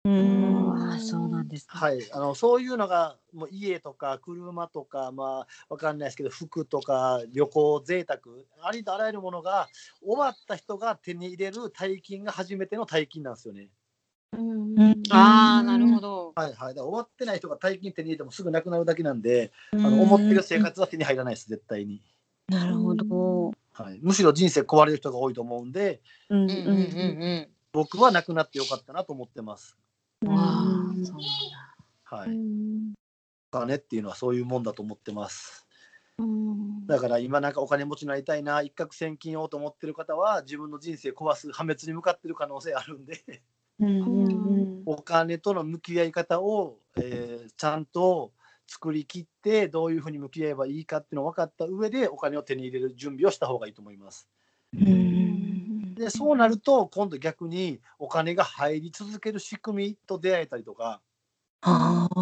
[0.05, 1.81] ああ、そうなんですね。
[1.81, 8.21] はい、あのそういうのがもう家とか車とかまあわかんないですけど服とか旅行贅沢
[8.63, 9.69] ありとあらゆるものが
[10.01, 13.69] 終わった人が手に入れる大金が初めての大金なんですよね。
[15.11, 16.33] ああ、なるほど。
[16.37, 22.03] はいはい、終わってない人が大金手に入れてもすぐなくなるだけなんで、あの思ってる生活は手に入らないです絶対に、
[22.49, 23.53] なるほど。
[23.73, 23.99] はい。
[24.03, 26.65] むしろ人生壊れる人が多いと思うんでうんうんうんう
[27.47, 29.77] ん僕はなくなってよかったなと思ってます。
[30.23, 30.29] うん。
[30.29, 31.69] わあ、そうなんだ。
[32.05, 32.31] はい、
[33.53, 35.67] お金っていうのはそういうもんだと思ってます。
[36.19, 43.43] うんだから今なんかお金持ちになりたいな一攫千金をと思ってる方は自分の人生壊す破滅に向かってる可能性あるんで
[44.87, 48.33] お金との向き合い方を、えーちゃんと
[48.67, 54.29] 作り切ってどういうふうに向き合えばいいかっていうのを分かった上でお金を手に入れる準備をした方がいいと思います。
[54.75, 55.28] うん
[55.99, 61.01] でそうなると今度逆にお金が入り続ける仕組みと出会えたりとか
[61.61, 62.19] ああ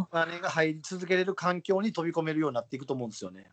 [0.00, 3.50] お金が入り続けれる環境に飛び込めるようになっていくと思うんですよね。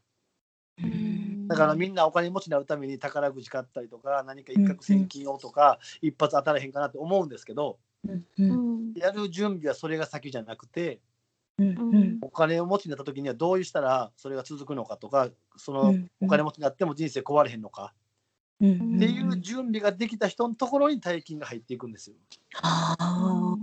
[1.48, 7.80] だからみんなお金持ちになるために宝くじ買ったりとか何か一攫千金をとか一発当たらへんかなって思うんですけど
[8.40, 11.02] うんやる準備はそれが先じゃなくて
[11.60, 18.03] うんお金を持ちになった時にはどうしたらそれが続くのかとかそのうんお金持ちになっても人生壊れへんのかうん
[18.58, 22.16] っていう準備ができた人のところに大金が入っていくんですよ。
[22.62, 23.58] ああ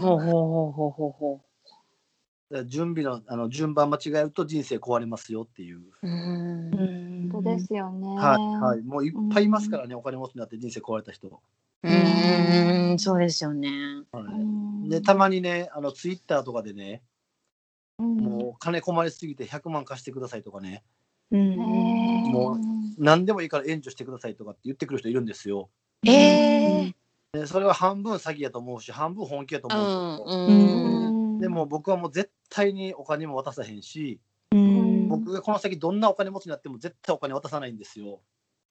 [0.00, 1.40] ほうほうほうほうほ
[2.66, 5.78] 準備のあの順番間違えると人生壊れますよっていう。
[5.78, 5.82] う。
[6.02, 6.76] うんう
[7.26, 8.06] ん本当ですよね。
[8.06, 11.40] はいはい、もういっぱいいますからね、お金持ちになって人生壊れた人。
[11.82, 13.70] うん、そうですよね。
[14.12, 14.22] は
[14.86, 17.02] い、でたまにねあのツイッターとかでね、
[17.98, 21.03] もう金困りすぎて100万貸してくださいとかねうん
[21.36, 22.58] もう
[22.98, 25.68] 何でもいいから援助してくださいとかって言ってくる人いるんですよ。
[26.06, 26.94] ええ
[27.32, 30.28] でそれは半分詐欺やと思うし半分本気やとう思う。
[30.28, 30.52] う
[31.36, 31.38] ん。
[31.40, 34.20] でも僕はもう絶対にお金も渡さへんし
[34.52, 38.20] うん僕がこの先どんなお金持ちになっても絶対お金渡さないんですよ。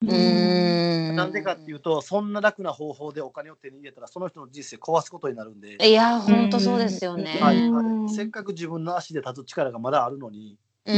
[0.02, 1.16] うん。
[1.16, 5.78] なんでかっていうとそんな楽な方法でお金を手に入れたらその人の人生壊すことになるんで。
[5.86, 7.38] いや、本当そうですよね。
[7.42, 10.96] はいうんはい、せっかく自分の足で立つ力がまだあるのにうん。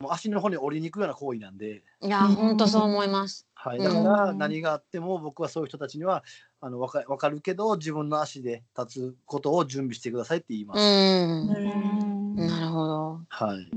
[0.00, 3.46] もう足の骨折りに行くような行為なんで、いや、本当そう思います。
[3.54, 6.22] はい、うんだから何があっても僕はそういう人たちには
[6.60, 10.80] あの分か分かるけど自分の足で立つことを準備してくださいって言います。
[10.80, 12.36] うん。
[12.36, 13.20] なるほど。
[13.28, 13.70] はい、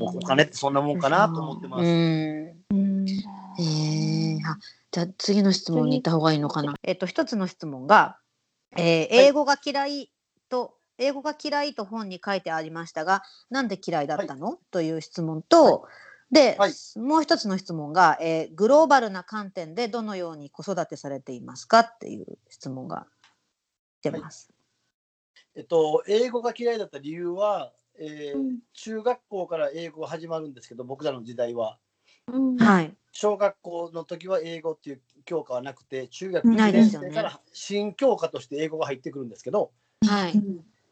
[0.00, 1.88] おお金ってそんなもんかなと思ってます。
[1.88, 3.06] うん。
[3.58, 4.58] へえあ、
[4.90, 6.74] じゃあ次の質問に行った方がいいのかな。
[6.82, 8.18] えっと一つの質問が、
[8.76, 10.12] えー英語が嫌い
[10.50, 15.86] と英語が嫌いと本に書いてありましたが、なんで嫌いだったの、という質問と、
[16.30, 16.72] で、はい。
[16.96, 23.06] もう一つの質問が、えーグローバルな観点でどのように子育てされていますかっていう質問が
[24.02, 24.50] 出ます。
[25.54, 31.78] えっと、英語が嫌いだった理由は、えー中学校から英語が始まるんですけど僕らの時代は。
[32.58, 32.96] はい。
[33.12, 37.08] 小学校の時は英語っていう教科はなくて中学1ないですよね。
[37.08, 39.72] 年生から新教科として英語が入ってくるんですけど、
[40.06, 40.42] はい。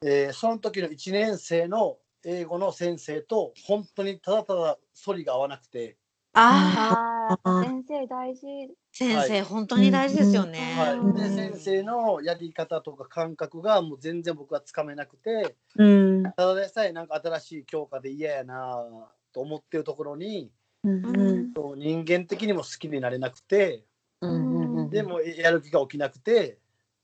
[0.02, 5.96] えーその時の1年生の英語の先生と本当にただただ反りが合わなくて、
[6.32, 8.46] ああ、ああ、先生大事。
[8.92, 10.58] 先生、はい本当に大事ですよね。
[10.76, 15.56] はい、で先生のやり方とか感覚がもう全然僕はつかめなくて。
[15.76, 16.22] うん。
[16.22, 18.84] ただでさえなんか新しい教科で嫌やな
[19.32, 20.50] と思ってるところに
[20.84, 23.84] うんそう人間的にも好きになれなくて。
[24.22, 26.58] うんうんうんでもやる気が起きなくて、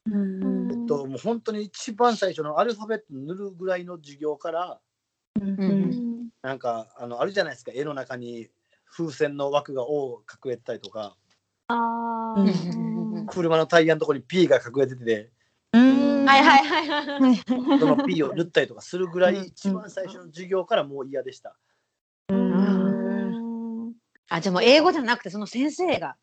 [0.06, 4.80] うんと、もう本当に一番最初のアルファベット塗るぐらいの授業から
[5.40, 6.28] うん。
[6.42, 7.72] なんかあのあるじゃないですか。
[7.74, 8.48] 絵の中に
[8.90, 11.16] 風船の枠が「O」を隠れてたりとか。
[11.68, 12.34] あ
[13.28, 15.32] 車のタイヤのところに P が隠れてて、
[15.72, 16.24] うん。
[16.24, 17.78] はいはいはいはい。
[17.80, 21.56] その P を塗ったりとかするぐらい、一番最初の授業からもう嫌でした。
[22.28, 23.94] うん。
[24.28, 26.16] あじゃあもう英語じゃなくてその先生が。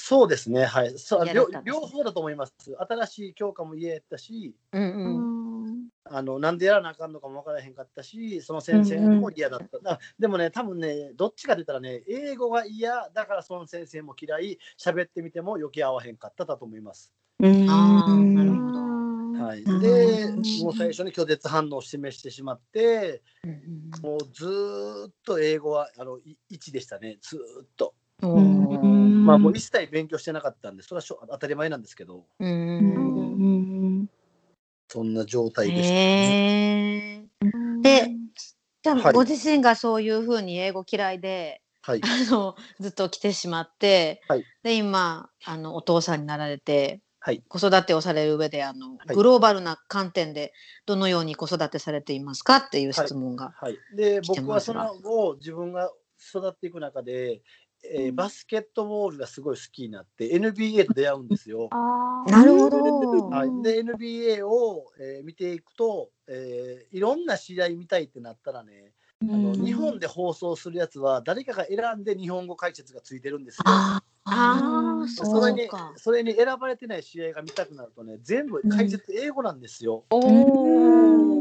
[0.00, 0.96] そうですね、はい。
[0.96, 2.52] そう両両方だと思います。
[2.88, 9.92] 新しい教科も嫌やったし、うんううんんあのなんでやらなあかんのかも分からへんかったし、その先生も嫌だった。
[9.92, 17.12] あでもね、多分ね、どっちかって言ったらね、英語が嫌だからその先生も嫌い、喋ってみても余計合わへんかっただと思います。
[17.40, 19.44] あーなるほど。
[19.44, 20.32] はい、うんで、
[20.62, 23.58] もう最初に拒絶反応を示してしまって、うん
[24.02, 27.94] もうずーっと英語はあのい1でしたね、ずーっと。
[28.22, 28.97] うんうん
[29.28, 34.02] まあもう一切勉強してなかったんで、それはしょ当たり前なんですけど、ううん。
[34.02, 34.08] ん。
[34.88, 35.14] そん。
[35.14, 35.94] な状態でした。
[35.94, 38.10] へーで
[38.82, 46.20] じゃはいあご自身がそういうふうに英語嫌いで、はい、あのずっと来てしまって、はいで今あのお父さん。
[46.20, 50.52] になられて、はい子育てをされる上であの、はいグローバルな観点で
[50.86, 53.52] どのように子育てされていますかっていう質問が。
[53.56, 55.90] はい、で僕はその後自分が
[56.34, 57.42] 育っていく中で、
[57.84, 61.68] えーバスケットボールがすごい好きになって NBA と出会うんですよ。
[62.26, 62.78] なるほど。
[63.28, 73.62] はい、で NBA を、えー見ていくと、えーいろんな試合見たいってなったらね、あの日本で放送するやつは誰かが選んで日本語解説がついてるんですよ。
[73.66, 75.92] ああそれにか。
[75.96, 80.04] それに選ばれてない試合が見たくなるとね全部解説英語なんですよ。
[80.10, 81.37] おうん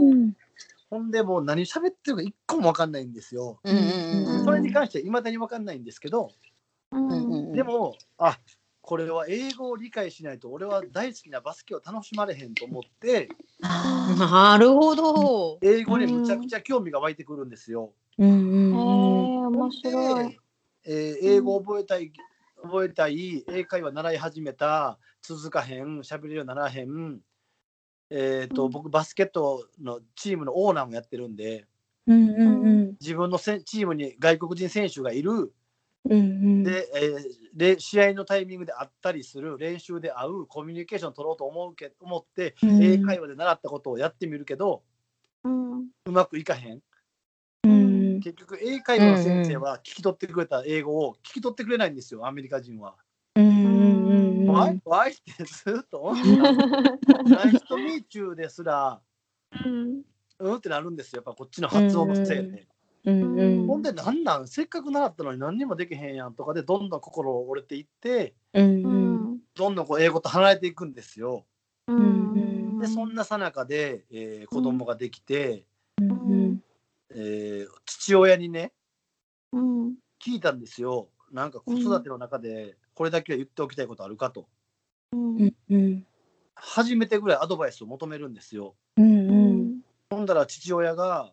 [0.90, 3.60] ほんでもう何喋ってるか一個も分かんないんですよ。
[3.64, 6.32] うんうんうんそれに関してはいまだに分かんないんですけど、
[6.92, 8.40] うんうんうんでもあ
[8.82, 13.28] これは英語を理解しないと俺は大好きなバスケを楽しまれへんと思って
[13.60, 15.58] なるほど。
[15.62, 17.92] 英語にむちゃくちゃ興味が湧いてくるんですよ。
[18.18, 20.30] うん面白い。
[20.30, 20.40] で、
[20.86, 22.14] えー英語を覚えたい
[22.64, 27.20] 覚えたい英会話習い始めた続かへん喋れるようにならへん、
[28.10, 28.72] えーとうん。
[28.72, 31.66] 僕バスケットのチームのオーナーもやってるんで
[32.08, 35.54] うんうん自分のせチームに外国人選手がいる。
[36.10, 36.64] うんうん。
[36.64, 37.22] で,、えー
[37.54, 42.84] で試合のタイミングで会ったりする練習で会うコミュニケーション取ろうと思うけ思って、うん。
[42.84, 44.84] 英会話で習ったことをやってみるけど
[45.44, 45.80] うん。
[46.06, 46.82] うまくいかへん。
[47.64, 48.20] うん。
[48.20, 52.96] 結局英会話の先生は聞き取ってくれた英語を聞き取ってくれないんですよアメリカ人は。
[54.48, 54.60] うんうん。
[54.60, 57.24] うんワイワイってずっと思ってた。
[57.24, 59.02] ナイスとミーチューですら。
[59.66, 60.02] うん。
[60.40, 61.24] うんってなるんですよ。
[61.26, 62.68] やっぱこっちの発音のせいで。
[63.06, 63.68] うんうん。
[63.68, 68.34] ほんでなんなんせっかく習ったのに何にもできへんやんとかでどんどん心折れていって
[68.84, 71.46] うんどんどんこう英語と離れていくんですよ。
[71.88, 75.66] うんでそんなさなかで、えー子供ができて、
[76.00, 76.62] うん。
[77.10, 78.74] えー父親にね
[79.52, 79.96] うん。
[80.24, 81.10] 聞いたんですよ。
[81.32, 84.48] なんか子育ての中でこれだけは言っておきたいことあるかと。
[85.14, 85.54] うんうん。
[85.70, 86.04] うん
[86.60, 88.74] 初めてぐらいアドバイスを求めるんですよ。
[88.98, 89.80] うんうん。
[90.10, 91.32] ほんだら父親が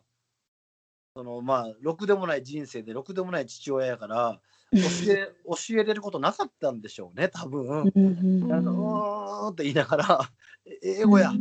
[1.16, 4.38] そのまあろくでもない人生でろくでもない父親やから
[4.72, 4.80] 教
[5.12, 7.90] え教えれることなかったんでしょうね多分。
[7.94, 10.30] うんなんかうーんって言いながら
[10.66, 11.32] え英語や。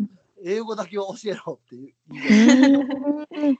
[0.46, 1.94] 英語だけは教えろって言い
[3.42, 3.60] 言い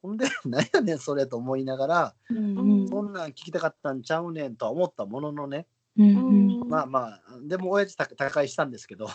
[0.00, 2.88] ほんで何やねんそれと思いながらうん。
[2.88, 5.66] そんなん聞きたかったんちゃうねんとは思ったもののね
[5.98, 9.08] うんまあまあでも親父た他界したんですけど。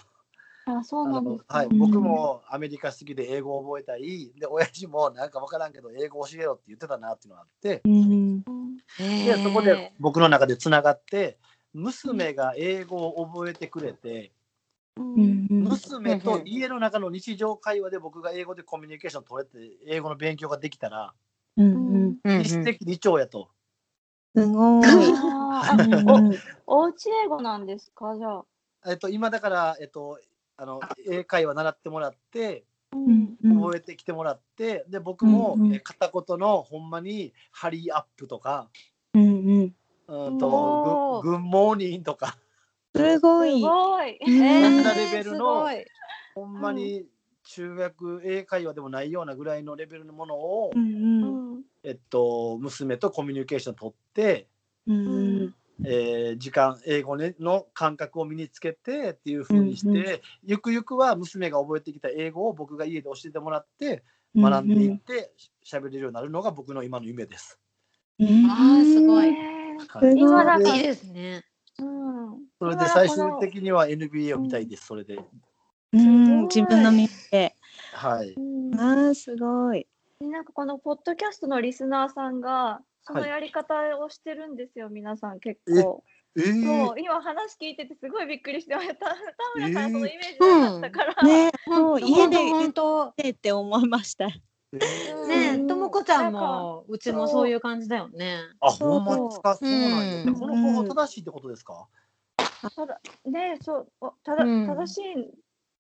[0.68, 4.32] あそうあなんですかのはい、僕もアメリカ好きで英語を覚えたい。
[4.40, 7.82] で親父もなんか分からんけど英語教えろって言ってたなっていうのがあって。
[7.86, 8.46] うんうん。
[8.98, 11.38] でそこで僕の中でつながって
[11.74, 14.32] 娘が英語を覚えてくれて
[14.98, 21.14] うん娘と家の中の日常会話で僕が英語でコミュニケーション取れて英語の勉強ができたら
[21.58, 22.42] うんうん。
[22.42, 23.50] 一石二鳥やと。
[24.36, 24.84] すごい
[25.62, 28.16] あー おお家英語なんですか？
[28.18, 28.46] じゃあ。
[28.88, 30.20] えっと、今だから、えっと、
[30.58, 35.74] あの英会話習ってもらってうん覚えてきてもらってで僕も、うんうん。
[35.76, 38.70] え片言のほんまに「ハリーアップ」とか。
[39.14, 39.76] うんうん。
[40.08, 41.22] うんおと「ー。
[41.22, 42.38] ググンモーニング」とか。
[42.96, 43.62] すすごい。
[43.62, 44.18] ごい。
[44.26, 44.34] うん。
[44.44, 45.86] えそんーなレベルのすごい。
[46.36, 47.08] ほんまに
[47.44, 51.26] 中学英会話でもないようなぐらいのレベルのものを、うんうう
[51.56, 51.66] んん。
[51.84, 54.48] えっと、娘とコミュニケーション取って、
[54.88, 55.56] うん。
[55.84, 64.04] えー時間英語、ね、の感覚を身につけてっていう風にして、うんうゆくゆくは娘が覚えてきた英語を僕が家で教えてもらって
[64.36, 65.34] 学んでいって
[65.66, 67.60] 喋れるようになるのが僕の今の夢です。
[68.20, 68.28] うん。
[68.50, 69.28] あーすごい。
[69.28, 69.32] え
[69.88, 70.12] はい。
[70.12, 70.76] すごい今だから。
[70.76, 71.44] いいですね。
[71.80, 72.06] うん
[72.58, 75.20] それで最終的には NBA を見たいです、それで。
[75.92, 76.44] うん。
[76.44, 77.54] 自分の耳で
[77.94, 78.34] はい。
[78.34, 78.80] うん。
[78.80, 79.86] あーすごい。
[80.22, 86.04] なんかこのポッドキャストのリスナーさんがそのはいやり方をしてるんですよ、皆さん結え構。
[86.38, 88.96] えーそう今話聞いててすごいびっくりしてました。
[88.96, 89.16] 田
[89.56, 91.24] 村さんえーそのイメージなかったから。
[91.24, 94.26] ね、そう家で本当えって思いました。
[94.26, 98.40] えーねうんともこちゃんもうちもそういう感じだよね。
[98.60, 99.56] あ、ほんまですか？
[99.56, 100.24] そうなんや。
[100.24, 101.88] うんこの方法正しいってことですか？
[102.76, 105.04] ただねそうおただ、うん正しい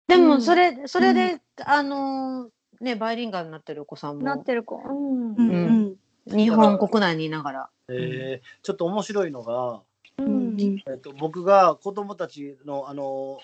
[0.07, 2.49] でうんもそれそれで、あのー
[2.81, 4.75] ねバイリンガルになってるお子さんもなってる子。
[4.75, 5.33] うん。
[5.33, 5.95] うんうん
[6.27, 7.69] 日本国内にいながら。
[7.87, 9.81] えー、ちょっと面白いのが、
[10.17, 10.57] うん
[10.87, 13.39] えっと僕が子供たちのあの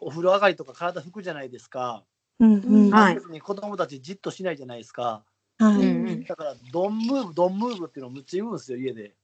[0.00, 2.02] お風呂上がりとか体拭くじゃないですか。
[2.40, 5.22] うんうんはい子供たちじっとしないじゃないですか。
[5.58, 9.14] はいうんうんだからドンムーブドンムーブっていうのをむっちゃ言うんですよ家で。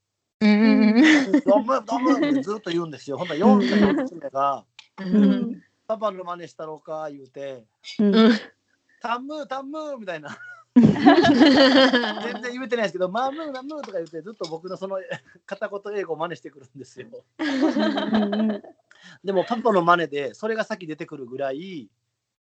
[0.40, 0.98] うんう
[1.38, 3.18] んドンムーブドンムーブってずっと言うんですよ。
[3.18, 4.64] ほんなら4歳の娘が
[5.86, 7.64] パパの真似したろうか言うて、
[7.98, 8.32] うんうん
[9.00, 10.38] タンムータンムーみたいな。
[10.74, 14.98] 全然言えてないですけど、マームーナムーとか言ってずっと僕のその
[15.44, 17.08] 片言英語を真似してくるんですよ。
[17.38, 18.62] うん
[19.24, 21.90] でもパパの真似でそれが先出てくるぐらい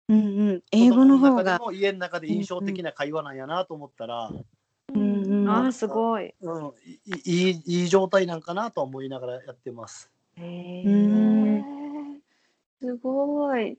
[0.08, 4.30] うんうん英語の方が子供中でも家の中で印象的な会話なんやなと思ったら、
[4.94, 6.34] うんうんあーすごい。
[6.40, 10.10] うん、いいいい状態なんかなと思いながらやってます。
[10.36, 12.20] へうーん
[12.80, 13.78] すごい。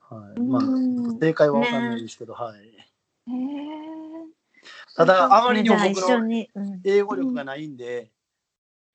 [0.00, 2.69] はい、まあうん正解はわかんないですけど、はい。
[3.30, 4.26] へえ。
[4.96, 6.50] ただあまりにも僕の一緒に。
[6.54, 6.80] うん。
[6.84, 8.10] 英語力がないんで、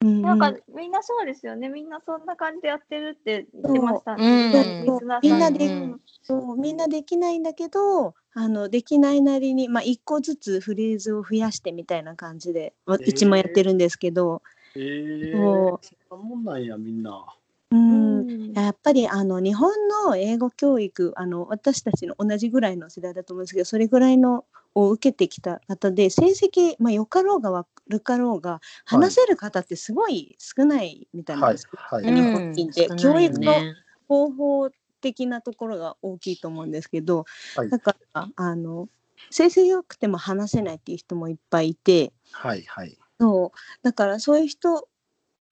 [0.01, 1.69] うんなんかみんなそうですよね。
[1.69, 4.11] みんなそんな感じでやってるって言ってました。
[4.11, 4.19] うん。
[4.19, 4.85] ね。
[5.21, 6.01] みんなでうん。
[6.21, 14.41] そうみんなできないんだけどあのできないなりに、まあ、一個ずつフレーズを増やしてみたいな感じで、うちもやってるんですけど、
[14.75, 15.79] えー、そ
[16.09, 17.25] そんなもんなんやみんな。
[17.71, 18.19] うん。
[18.19, 18.53] うん。
[18.53, 19.71] やっぱりあの日本
[20.05, 24.45] の英語教育あの私たちの同じぐらいの世代だと思うんですけどそれぐらいの
[24.75, 32.05] を受けてきた方で成績、まあ、良かろうが悪かろうが話せる方ってすごい少ないみたいなんはいですよ、はい。
[32.05, 33.75] 日本人って教育ね。
[34.07, 34.69] 方法
[35.01, 37.69] 的なところが大きいと思うんですけど、はい。
[37.69, 38.87] だからあの
[39.29, 42.97] 成績良くても話せないっていう人もいっぱいいてはいはい。
[43.19, 43.57] そう。
[43.83, 44.87] だからそういう人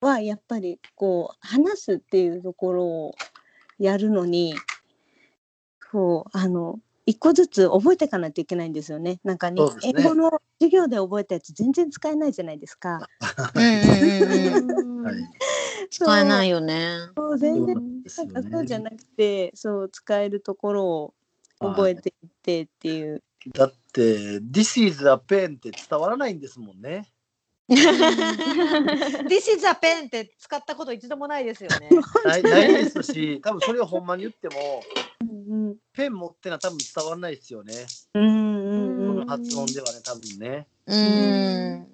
[0.03, 3.15] はやっぱりこう話すっていうところを
[3.79, 4.55] やるのに
[5.91, 9.19] こうあの一個ずつ覚えていかないといけないんですよね。
[9.23, 13.09] なんかに、そうですね英語の授業で覚えたやつ全然使えないじゃないですか。
[15.89, 16.59] 使えないよ。
[16.59, 16.97] よね。
[17.15, 17.81] そう全然な
[18.23, 18.97] んかそうじゃなね。
[18.97, 21.13] くてそう使えるところを
[21.59, 23.23] 覚えていってっていう。
[23.53, 27.12] だって、This is a pen って伝わらないんですもんね。
[27.69, 31.89] This is a pen って使ったこと一度もないですよね。
[32.25, 34.83] ないないですし、多分それをほんまに言っても、
[35.21, 37.73] うんペン持ってのは多分伝わらないですよね。
[38.15, 40.67] うんうんこのうん発音ではね、多分ね。
[40.87, 41.87] うん。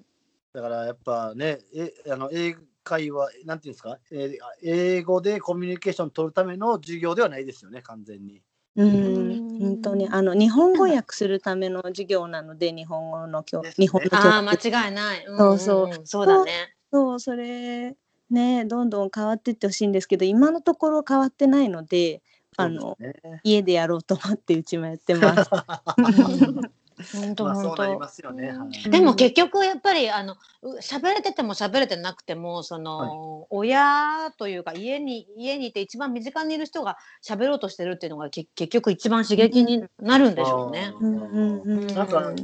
[0.52, 8.42] だからやっぱね、えあの英会話、なんていうんですか、えー英語でコミュニケーション取るための授業ではないですよね、完全に。
[8.76, 15.24] うん、本当にあの日本語訳するための授業なので日本語の教ね日本の教ああ間育違いない。
[15.24, 16.52] んそうそうんそうだね。
[16.92, 17.96] そうそれ
[18.30, 22.22] ねどんどん変わっていってほしいんですけど今のところ変わってないので
[22.56, 23.40] あのね。
[23.42, 25.50] 家でやろうと思ってうちもやってます。
[27.12, 27.82] 本当本当。
[27.82, 28.52] なりますよね。
[28.52, 40.92] はいでも結局やっぱりあのう喋れてても喋れてなくてもその、親というか家に家にいて一番身近にいる人が喋ろうとしてるっていうのがけ結局一番刺激になるんでしょうね。
[41.00, 42.36] うんうんうんなんかうん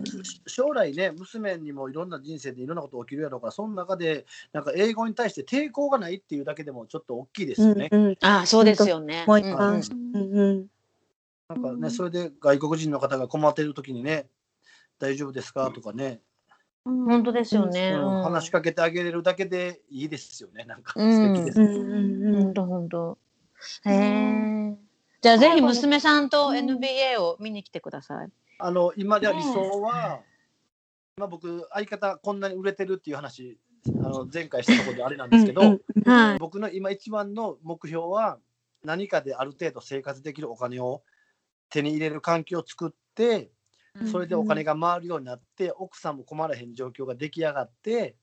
[0.47, 7.89] 将来ね娘にもいろんな人生でいろんなこと起きるやろうからその中でなんか英語に対して抵抗がないっていうだけでもちょっと大きいですよね。
[7.91, 9.25] うんうんああそうですよね。
[9.27, 10.67] もう一うんうん回うんうん
[11.49, 14.27] なんかねそれで外国人の方が困ってる時にね
[14.99, 15.71] 大丈夫ですか？
[15.71, 16.21] とかね、
[16.85, 17.91] 本当ですよね。
[17.93, 18.17] うん。
[18.19, 18.23] うん。
[18.23, 20.65] 話しかけてあげれるだけでいいですよね。
[20.65, 21.13] なんかうん。
[21.13, 21.61] 素敵です。
[21.61, 22.43] うんうんうん。
[22.45, 23.19] 本当本当。
[23.87, 24.77] へえ。
[25.21, 28.29] じゃあぜひ娘さんと NBA を見に来てください。
[28.59, 30.21] あの今では理想は、
[31.17, 36.11] 今僕相方こんなに売れてるっていう話あの前回したところであれなんですけど、うんうん。
[36.11, 36.39] はい。
[36.39, 38.39] 僕の今一番の目標は
[38.85, 41.03] 何かである程度生活できるお金を
[41.71, 43.51] 手に入れる環境を作って
[44.11, 48.17] それでお金が回るようになって奥さんも困らへん状況が出来上がって、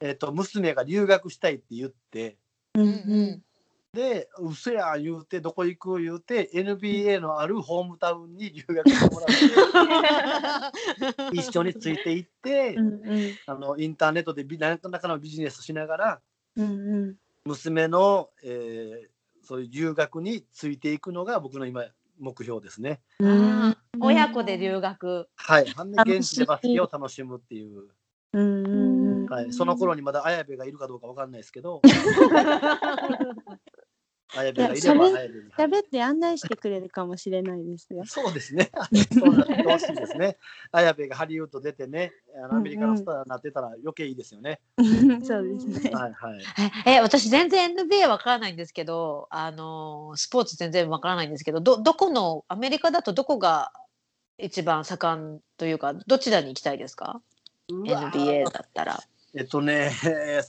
[0.00, 2.36] えー、と娘が留学したいって言って
[2.74, 2.92] うんうん。
[2.92, 3.42] うん
[3.92, 9.26] で嘘やん言うてどこ行く言うて NBA のあるホームタウンに留学してもら
[10.68, 13.34] って 一緒についていってうんうん。
[13.46, 16.20] あのインターネットでビ何らかのビジネスしながら
[16.54, 17.16] うんうん。
[17.44, 21.84] 娘の、えーそういう留学についていくのが僕の今
[22.20, 23.00] 目標ですね。
[24.00, 25.28] 親子で留学。
[25.36, 25.70] はい。
[25.70, 27.88] ほんで楽しい現地でバスケを楽しむっていう。
[28.32, 31.82] はい、その頃にまだ綾部がいるかどうかわかんないですけど
[34.36, 38.04] 綾部がいれば綾部に、はい喋って案内してくれるかもしれないですよ。
[38.06, 38.70] そうですね。
[39.12, 40.38] そうなってほしいですね。
[40.72, 44.60] 綾部がハリウッド出てね、あのアメリカのスターになってたら余計いいですよね。
[45.22, 45.90] そうですね。
[45.90, 46.40] はいはい。
[46.86, 53.72] ええ私全然 NBA わからないんですけどあのスポーツ全然わからないんですけどどどこのアメリカだとどこが
[54.38, 57.20] 一番盛んというかどちらに行きたいですか
[57.68, 59.00] ？NBA だったら。
[59.32, 59.92] えっとね、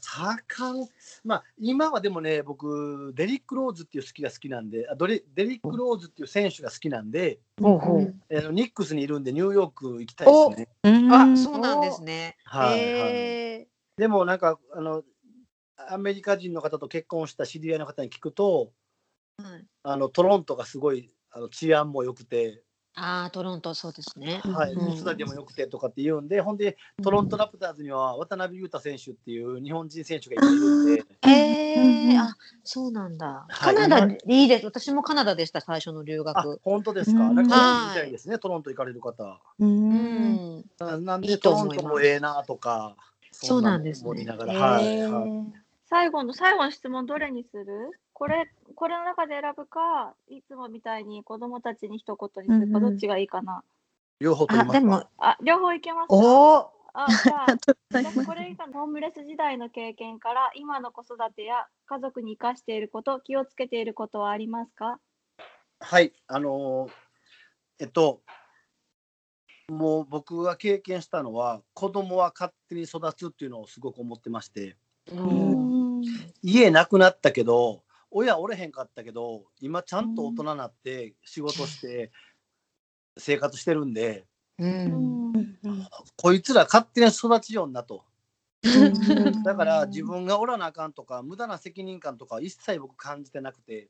[0.02, 0.88] 盛ん、
[1.24, 8.16] まあ今はでもね、僕、デリック・ローズっていう好きが好きなんで、あドレデリック・ローズっていう選手が好きなんで、ほうほう。
[8.30, 10.68] えーニックスにいるんでニューヨーク行きたいですね。
[11.12, 12.38] あそうなんですね。
[12.44, 13.68] はいへ
[13.98, 15.04] でもなんかあの、
[15.78, 19.66] アメリカ人の方と結婚した知り合いの方に聞くと、ーはい。
[19.84, 22.64] あのトロントがすごいあの治安も良くて、
[22.94, 24.42] ああトロントそうですね。
[24.44, 32.36] はい、うん子育ても良くてとかって言うんで、ほんで、トロントラプターズには渡辺裕太選手っていう日本人選手がいるんで、へうんえあ
[32.66, 33.46] そうなんだ。
[33.50, 34.66] はいカナダいいです。
[34.66, 36.60] 私もカナダでした最初の留あ学。
[36.64, 39.40] 本当ですか、うんなんかはいみたいですね、トロント行かれる方。
[39.60, 39.66] う。
[39.66, 40.66] うんん。
[40.80, 42.98] ななんいでトロントもええなとか、
[43.32, 44.46] そうなんですね思いなが。
[44.46, 47.68] ら、はい最後の最後の質問どれにする？
[48.22, 52.92] これこれの中で選ぶかいつもみたいに子供たちに一言にするか、うんうん。
[52.92, 53.64] どっちがいいかな。
[54.20, 54.78] 両方取りますか？
[54.78, 56.14] あでもあ両方いけますか？
[56.14, 65.00] おおあ じゃあじゃあこれ以下のホームレス時代の経験から今の子育てや家族に生かしていること気をつけていることはありますか？
[65.80, 66.92] はい、あのー
[67.80, 68.22] えっと、
[69.68, 74.78] もう僕が経験したのは、子供は勝手に育つっていうのをすごく思ってまして、
[75.12, 76.02] うん。
[76.44, 77.82] 家なくなったけど、
[78.12, 82.12] 親おれへんかったけど、今ちゃんと大人になって仕事して
[83.18, 84.26] 生活してるんで、
[84.60, 85.34] うん
[86.18, 88.04] こいつら勝手に育ちよんなと。
[89.44, 93.90] だから自分がおらなあかんとか、無駄な責任感とか一切僕感じてなくて、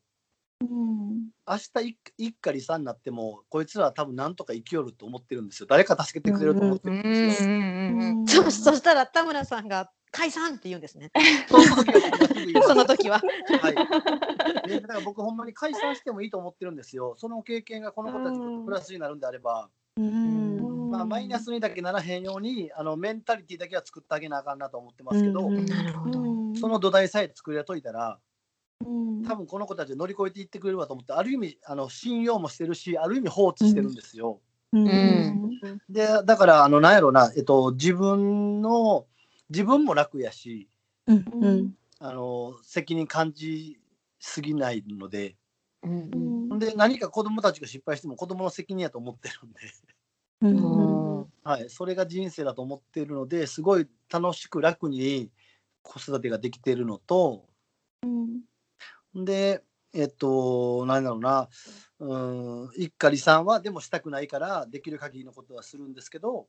[0.62, 1.02] うん
[1.48, 5.68] 明日一一家離散になっても、こいつらは多分なんとか生きよると思ってるんですよ。
[5.68, 8.52] 誰か助けてくれると思ってうんるんですよ。
[8.52, 11.12] そしたら田村さんが解散って言うんですね。
[11.48, 13.22] その時は僕はいますその時は。
[13.62, 13.70] は
[14.66, 14.68] い。
[14.68, 17.16] でだから僕ほんまに解散してもいいと思ってるんですよ。
[17.18, 26.22] その経験がこの子たちのプラスになるんであれば、まあマイナスにだけならへんように、あのメンタリティだけは作ってあげなあかんなと思ってますけど、うんなるほど。
[26.60, 28.20] その土台さえ作れといたら、
[28.86, 34.42] うん多分この子たち乗り越えていってくれるわと思って、ある意味あの信用もしてるし、ある意味放置してるんですよ。
[34.76, 35.50] ん
[35.90, 39.06] でだからあのなんやろうな、えっと自分の
[39.52, 40.70] 自分も楽やし、
[41.08, 43.78] うんあの責任感じ
[44.20, 45.36] すぎないので。
[45.84, 49.60] うんほんで何か子供たちが失敗しても子供の責任やと思ってるんで、
[50.42, 55.32] うんはい、それが人生だと思っているのですごい楽しく楽に
[55.82, 57.46] 子育てができているのと
[59.16, 61.50] でえっと何だろうな
[62.00, 62.18] う
[62.66, 66.48] ん一家離散はでもしたくないからできる限りのことはするんですけど、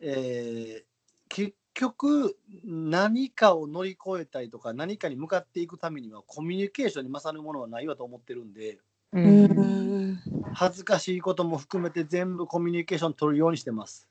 [0.00, 0.90] えー
[1.30, 8.78] 結局何かを乗り越えたりとか何かに向かっていくためにはコミュニケーションに勝るものはないわと思ってるんで。
[9.12, 10.20] うん。
[10.52, 14.08] 恥ずかしいことも含めて全部コミュニケーション取るようにしてます。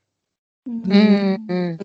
[0.66, 0.84] うん。
[1.47, 1.78] うん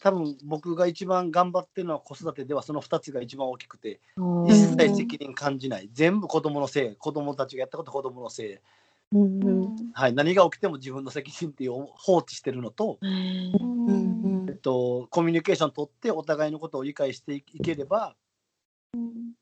[0.00, 4.46] 多分僕が一番頑張ってるのは子育てではその2つが一番大きくてうん。
[4.48, 5.90] 一切責任感じない。
[5.92, 6.96] 全部子供のせい。
[6.96, 8.58] 子供たちがやったこと子供のせい、
[9.94, 18.16] はい、何が起きても自分の責任っていう放置してるのと、えっと、コミュニケーション取ってお互いのことを理解していければ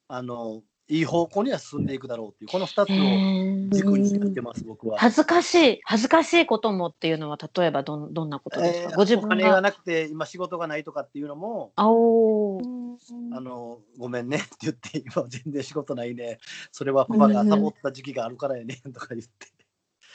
[0.09, 4.99] あのいい方向には進んでいくだろうっていうこの2つを軸にやってます僕は。
[4.99, 5.81] 恥ずかしい。
[5.85, 12.97] 恥ずかしいこともっていうのは例えばどんどんなことですか、えーご自分お金ががなくて今仕事がないとかっていうのもあおー。
[13.33, 16.39] あのごめんねって言って今全然仕事ないね。
[16.73, 19.60] それはパパがサボった時期があるからやねとか言って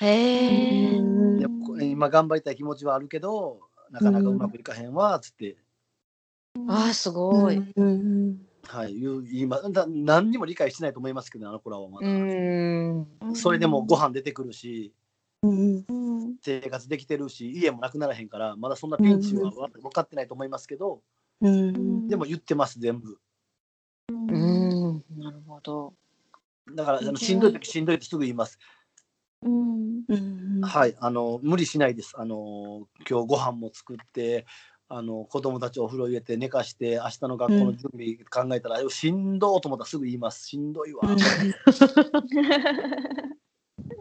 [0.02, 1.46] へえ
[1.82, 3.60] 今頑張りたい気持ちはあるけど
[3.92, 5.58] なかなかうまくいかへんわっつって、
[6.68, 7.62] あーすごい、
[8.64, 13.08] はい、言う言いまだ何にも理解してないと思いますけどあの頃はまだ、ん。
[13.36, 14.94] それでもご飯出てくるし
[16.42, 21.02] 生活できてるし家もなくならへんからまだそんなピンチはわ分かってないと思いますけど、
[21.42, 23.18] でも言ってます全部。
[24.10, 25.04] うん。
[25.18, 25.94] なるほど。
[26.74, 28.58] だからあのしんどい時しんどいってすぐ言います
[30.62, 32.14] はい、あの無理しないです。
[32.16, 34.46] あの今日ご飯も作って、
[34.88, 40.48] あの子供たちお風呂入れて寝かして、明日の学校の準備考えたら、しんどーと思ったらすぐ言います。
[40.48, 41.02] しんどいわ。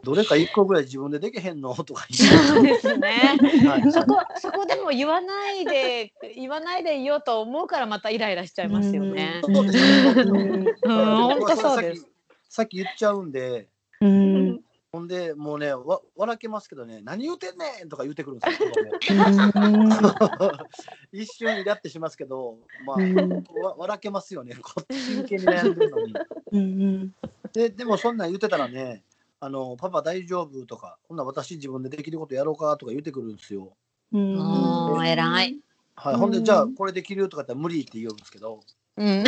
[0.03, 1.75] どれか一個ぐらい自分でできへんの？
[1.75, 3.37] とかそうですね。
[3.67, 9.41] はい、そこそこでも言わないで言わないでいようと思うからまたイライラしちゃいますよね。
[9.43, 12.09] そうですよねうん本当そうです。
[12.49, 13.69] さっき言っちゃうんで、
[14.01, 14.61] うん
[14.95, 18.71] ほんでもうねわ笑けますけどね何言うてんねんとか言ってくるんですよ。
[21.11, 24.55] 一瞬イラってしますけど、まあ、わ笑けますよね。
[24.63, 26.15] こっち真剣に悩んでるのに。
[26.53, 27.15] うん
[27.53, 29.03] ででもそんなん言ってたらね、
[29.41, 33.77] あのパパ大丈夫とか、ほんなら私自分でできることやろうかとか言ってくるんですよ。
[34.13, 35.59] うん偉い。
[35.97, 38.61] はい、ほんでじゃあこれできるとか言ったら無理って言うんですけど、
[38.97, 39.25] うん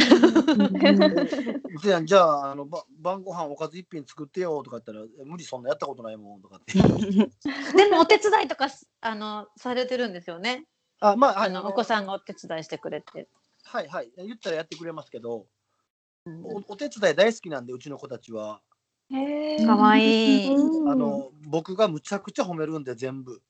[1.82, 6.74] じゃあじゃああのば晩ご飯おかず一品作ってよとか言ったらえ無理そんなやったことないもんとかって。
[7.76, 10.66] でもお手伝いとかすあのされてるんですよね。
[11.00, 13.28] あまあはいあのお子さんがお手伝いしてくれて。
[13.64, 15.46] はいはい言ったらやってくれますけど、
[16.26, 18.62] おお手伝い大好きなんでうちの子たちは。
[19.10, 20.54] へかわいい。
[20.54, 23.42] うんあの僕がむちゃくちゃ褒めるんで全部。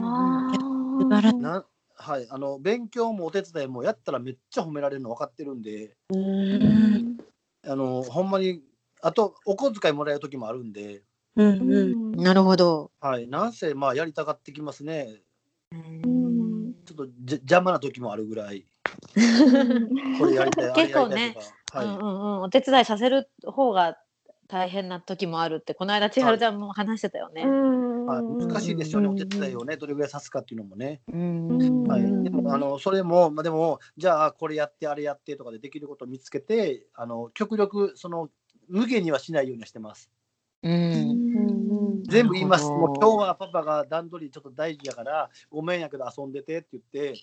[0.00, 0.50] あ
[0.98, 1.75] 素晴らしい。
[1.98, 7.16] なはい、あの勉強もお手伝いもやったらめっちゃ褒められるの分かってるんで、うん
[7.68, 8.62] あのほんまに
[9.02, 11.02] あとお小遣いもらえる時もあるんで、
[11.36, 12.12] うんうん。
[12.12, 12.90] なるほど。
[13.00, 15.20] はい、なんせまあやりたがってきますね。
[15.72, 18.64] うんちょっとじ邪魔な時もあるぐらい、
[20.18, 21.36] これやりたい、結構ね
[21.74, 22.42] いうんうんうん。
[22.42, 23.98] お手伝いさせる方が
[24.48, 27.42] 大変な時もあるってこの間千春ちゃんも話してたよね。
[27.42, 27.50] はい、
[28.06, 31.00] 難しいですよね、お手伝いをね、どれぐらいさすかっていうのもね。
[31.12, 31.84] うん。
[31.84, 38.30] はい、うんでもあのそれも、まあ、でもじゃあこれやってあれやってとかでできることを見つけてあの極力その
[38.68, 40.10] 無限にはしないようにしてます。
[40.62, 42.02] うん。
[42.04, 42.64] 全部言います。
[42.64, 47.14] もう今日はパパが段取りちょっと大事やからごめんやけど遊んでてって言って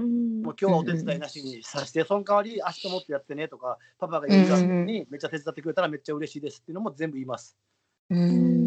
[0.00, 7.56] もう今日はお手伝いなしにさして、その代わり明日もっとやってねとかパパが言うたのにめっちゃ手伝ってくれたらめっちゃ嬉しいですっていうのも全部言います。
[8.08, 8.59] うん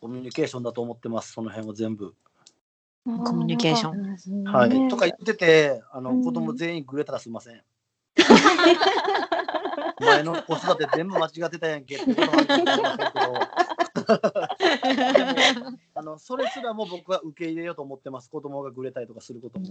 [0.00, 2.14] コミュニケーションだと思ってます、その辺は全部。
[3.04, 4.44] コミュニケーション。
[4.44, 7.62] はい、とか言っててあの、うん子供全員ぐれたらすいません。
[10.00, 13.69] 前の子育て全部間違ってたやんけってことはあるかもしれませんけど。
[15.94, 18.30] あのそれすらも僕は受け入れようと思ってます。
[18.30, 19.66] 子供がぐれたりとかすることも。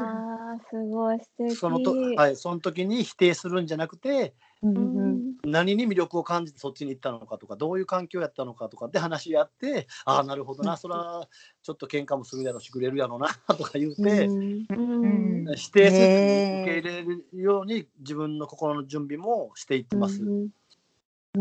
[0.00, 1.56] あーすごい素敵。
[1.56, 5.34] そのとはい、その時に否定するんじゃなくてうん。
[5.44, 11.28] 何に魅力を感じてそっちに行ったのかとかどういう環境やったのかとかで話し合ってああなるほどなそれは
[11.62, 14.66] ちょっと喧嘩もするやろしくれるやろなとか言うて、う
[15.06, 15.46] ん。
[15.56, 20.22] 否定せずに受け入れるように自分の心の準備もしていってます。
[21.34, 21.38] あ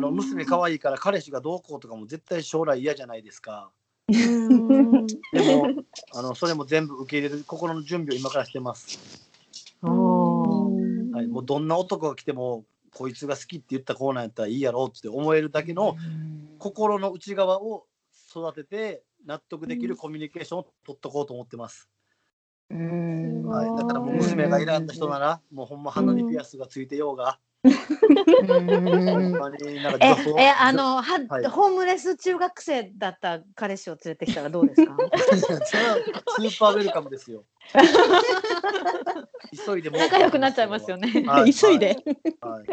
[0.00, 3.70] の娘可愛いから彼氏がどうこうとかも絶対将来嫌じゃないですか。
[4.08, 5.06] うん。
[5.06, 5.68] でも
[6.14, 9.28] あのそれも全部受け入れる心の準備を今からしてます。
[9.82, 10.70] お
[11.12, 12.64] はい、もうどんな男が来ても
[12.94, 15.96] こいつが好きって言った子なんやったらいいやろうって思えるだけの
[16.58, 17.84] 心の内側を
[18.30, 21.90] 育てて納得できるコミュニケーションを取っとこうと思ってます。
[22.70, 23.44] うん。
[23.44, 27.38] はい、だからもう娘が選んだ人ならもうほんま鼻にピアスがついてようが、
[30.00, 31.44] ええあのは、はい。
[31.46, 34.96] ホームレス中学生だった彼氏を連れてきたらどうですか？
[35.66, 35.96] それは
[36.28, 37.44] スーパーウェルカムですよ。
[39.66, 41.96] 急いで仲良くなっちゃいますよね、はい急いで、
[42.40, 42.66] はい。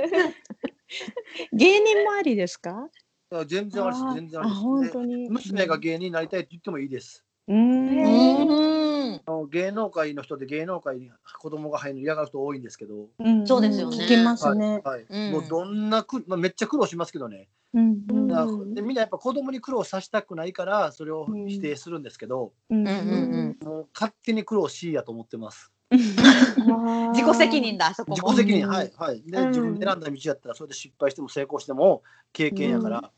[1.53, 2.89] 芸人もありですか？
[3.47, 5.23] 全然ありですあー全然ありです本当に。
[5.23, 7.23] で娘が芸人になりたいって言ってもいいです。
[7.47, 9.19] うん。
[9.49, 13.97] 芸能界の人で芸能界に子供が入るの嫌がる人多いんですけど、うんそうですよね。
[13.97, 14.81] 聞きますはいね。
[14.83, 15.05] はい。
[15.09, 15.31] うん。
[15.31, 17.97] もうどんなく、まあ、めっちゃ苦労しますけどね、うん。
[18.73, 22.87] でみんなやっぱ子供に苦労させたくないからそれをうん否定するんですけど、うん。
[22.87, 25.71] うんうんもう勝手に苦労しいやと思ってます。
[25.93, 28.15] 自己責任だあそこも。
[28.17, 29.21] 自己責任、うんはいはい。
[29.23, 29.47] で、うん。
[29.49, 33.11] 自分で選んだ道やったらそれで失敗しても成功しても経験やから、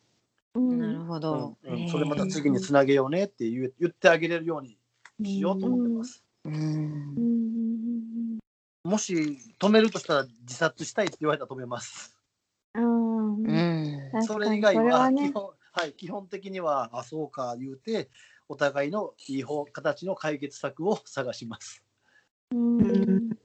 [0.59, 1.89] なるほうんど、うん。
[1.89, 4.77] それまた次につなげようねって言う言ってあげれるように
[5.23, 6.23] しようと思ってます。
[6.45, 8.37] うん。
[8.83, 12.17] もし止めるとしたら自殺したいって言われたら止めます。
[12.73, 14.09] うん。
[14.25, 18.09] それ以外は基ね本,、はい、基本的にはあそうか言うて
[18.47, 21.83] お互いのいい方形の解決策を探します。
[22.51, 23.44] うん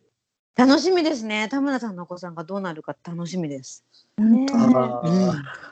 [0.57, 1.49] 楽しみですね。
[1.49, 3.85] 田村さんのお子さんがどうなるか楽しみです、
[4.19, 4.47] ね。
[4.53, 5.03] あ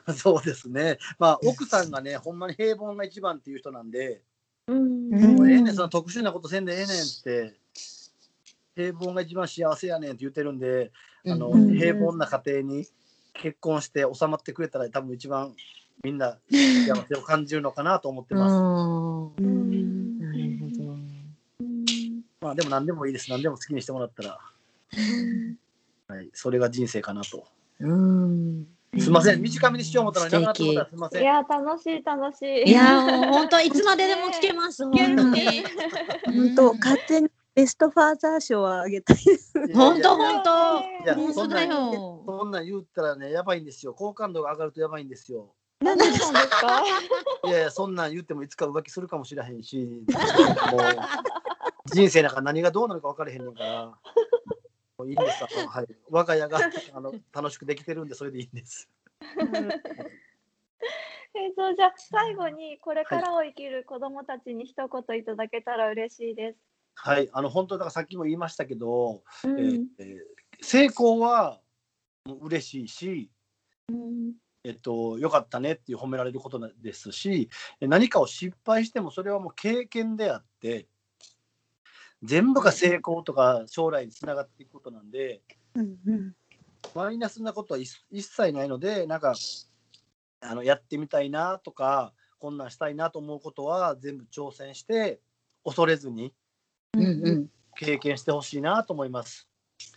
[0.06, 0.98] ーそうですね。
[1.18, 4.22] まあ奥さんがねほんまに平凡が一番っていう人なんで、
[4.66, 5.10] うん。
[5.10, 6.88] もうええねんその特殊なことせんでええねんっ
[7.22, 7.58] て。
[8.74, 10.92] 平凡が一番幸せやねんって言ってるんで、
[11.26, 11.76] あのうん。
[11.76, 12.86] 平凡な家庭に
[13.34, 15.52] 結婚して収まってくれたら多分一番
[16.04, 18.54] みんな幸せを感じるのかなと思ってます。
[19.42, 20.18] うん。
[20.20, 20.96] なるほど。
[22.40, 23.30] まあでも何でもいいです。
[23.30, 24.38] 何でも好きにしてもらったら、
[26.08, 27.46] はい、それが人生かなと。
[27.80, 28.66] うん
[28.98, 31.22] すみません、短めにしよう思ったのになくなったらすみません。
[31.22, 32.70] いや、楽しい、楽しい。
[32.70, 34.82] いやもう本当いつまででも聞けます。
[34.84, 35.64] 本当に。
[36.24, 39.52] 本当勝手にベストファーザー賞をあげたいです。
[39.74, 40.50] 本当本当。
[41.04, 42.22] いや、本当だそんなんよ。
[42.26, 43.92] そんなん言ったらね、やばいんですよ。
[43.92, 45.52] 好感度が上がるとやばいんですよ。
[45.80, 46.82] 何なんですか？
[47.44, 50.02] いやいや、そんなん言ってもいつか浮気するかもしれへんし、
[50.72, 50.82] もう
[51.92, 53.92] 人生なんか何がどうなるか分からへんねんから。
[54.98, 55.44] もういいんです。
[55.44, 56.58] あのはい、我が家が
[56.92, 58.90] あの楽しくできてるんで、それでいいんです。
[61.34, 66.58] えっと、じゃあ、最後に、これからを生きる子供たちに一言いただけたら嬉しいです。
[66.96, 69.88] はい、あの本当だからさっきも言いましたけど、うえーん。
[69.98, 71.60] えー成功は
[72.40, 73.30] 嬉しいし、
[73.90, 74.34] うん。
[74.64, 77.48] えっと、よかったねっていう褒められることですし、
[77.80, 80.88] え何かを失敗してもそれはもう経験であって、
[82.22, 85.42] 全部が成功とか将来につながっていくことなんで、
[85.74, 86.34] うんうん
[86.94, 89.34] マイナスなことは一一切ないので、なんか、
[90.40, 95.20] あのやってみたいなとか、こんなんしたいなと思うことは全部挑戦して、
[95.64, 96.32] 恐れずに
[96.94, 97.46] うんうん
[97.76, 99.48] 経験してほしいなと思います。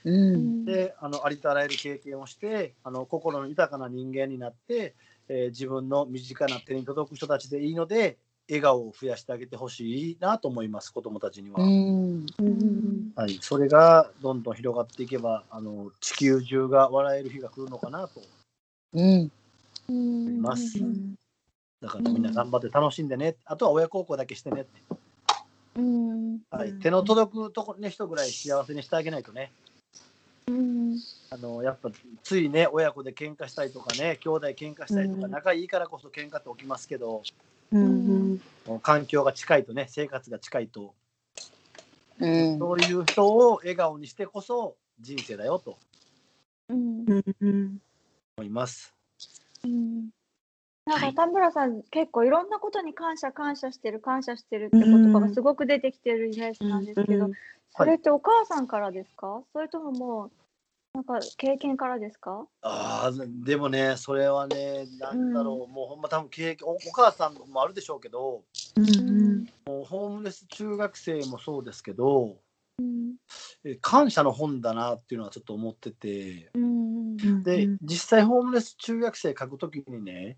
[0.03, 0.65] うん。
[0.65, 4.95] であのありとあらゆる経験をしてあの心の豊かな人間になって、
[5.27, 8.17] えー自分の身近な手に届く人たちでいいので
[8.51, 11.59] 笑顔を増やしてあげてほしいなと思います子どもたちには、
[13.15, 18.21] はい、それがどんどん広がっていけばあの地球中が笑える日が来るのかなと。
[18.93, 20.79] 思います。
[20.79, 21.15] うん
[21.81, 23.35] だからみんな頑張って楽しんでね。
[23.43, 24.69] あとは親孝行だけしてねって、
[25.77, 26.39] うん。
[26.51, 26.69] はい。
[26.69, 29.51] うん手の届くとこ、ね、人ぐらい幸せにしてあげないとね。
[30.47, 30.95] うん。
[31.31, 31.89] あのやっぱ
[32.21, 35.31] ついね親子で喧嘩したりとかね兄弟喧嘩したりとか、うん。
[35.31, 37.23] 仲いいからこそ喧嘩って起きますけど
[37.71, 40.93] うんもう環境が近いとね生活が近いと、
[42.19, 42.59] うん。
[42.59, 45.77] そういう人を笑顔にしてこそ人生だよと。
[46.69, 47.05] うん。
[47.07, 47.81] うんうん
[48.37, 48.93] 思います。
[49.65, 50.09] うん。
[50.85, 57.29] なんか田村さん、結構いろんなことに感謝感謝してる感謝してるって言葉がすごく出てきてるイメージなんですけど、
[57.69, 59.43] それってお母さんからですか？
[59.53, 60.31] それとももう
[60.93, 62.45] なんか経験からですか？
[62.61, 68.43] あーでもねそれはねなんだろう、もうほんま多分経験おお母さんもあるでしょうけど
[68.75, 72.37] うんもうホームレス中学生もそうですけど
[72.77, 73.15] うん。
[73.63, 80.37] え感謝の本だなっていうのはちょっと思っててうんうんで実際ホームレス中学生書くときにね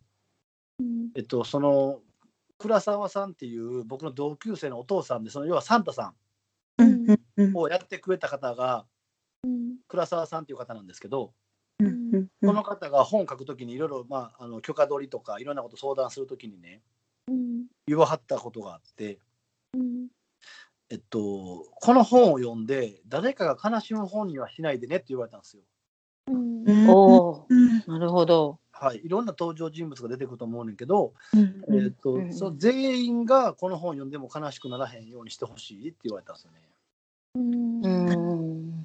[0.80, 1.10] うん。
[1.16, 2.00] えっとその
[2.60, 6.14] 倉沢さんっていう僕の同級生のお父さんでその要はサンタさ
[6.78, 7.58] うんうんうんん。
[7.58, 8.86] をやってくれた方が
[9.44, 9.78] うん。
[9.88, 11.34] 倉沢さんっていう方なんですけど、
[11.80, 11.88] うん。
[11.88, 12.28] うん。
[12.46, 16.82] この方が本を書くときにいろいろ、まあ、あの許可取りとかいろんなこと相談するときにね
[17.28, 17.66] うん。
[17.88, 19.20] 言わはったことがあって、
[19.74, 20.08] うん。
[20.90, 25.64] えっと、この本を読んで誰かが悲しむ本にはしないでねって言われたんですよ。
[26.28, 26.64] うん。
[26.66, 26.90] うん。
[26.90, 27.48] お
[27.88, 28.60] なるほど。
[28.72, 31.84] はい、いろんな登場人物が出てくると思うねんけど、うん。
[31.84, 32.34] えっとうん。
[32.34, 36.60] その全員がこの本を読んでも悲しくならへんようにしてほしいって言われたんですよね。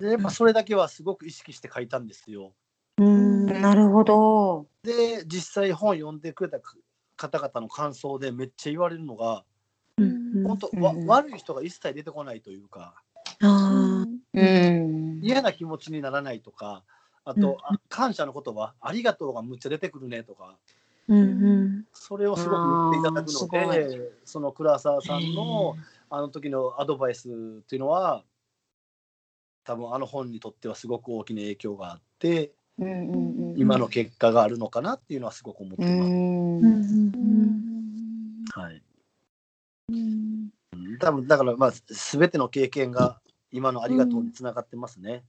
[0.01, 0.11] うんうん。
[0.11, 2.53] でやっぱそれだけはすごく意識して書いたんですよ。
[2.99, 4.67] うんなるほど。
[4.83, 6.59] で実際本読んでくれた
[7.17, 9.45] 方々の感想でめっちゃ言われるのが
[9.97, 12.95] うん本当、わうん悪い人が一切出てこないというか
[13.43, 14.05] あ
[14.35, 15.21] うん。
[15.23, 16.85] 嫌な気持ちにならないとか
[17.25, 25.77] あと、あ感謝の言葉ありがとうがむっちゃ出てくるねとかーうんそれをすごく言っていただくのでその倉沢さんの
[26.11, 27.33] あの時のアドバイスっ
[27.67, 28.25] ていうのは
[29.69, 33.59] 多分あの本にとってはすごく大きな影響があってうんうんうん。
[33.59, 36.11] 今の結果があるのかなっていうのはすごく思ってうます。
[36.11, 36.65] うんん。
[36.65, 38.83] うんはい、
[39.91, 40.49] うん
[40.99, 43.21] 多分だからまあ全ての経験が
[43.53, 45.23] 今のありがとうにつながってますね。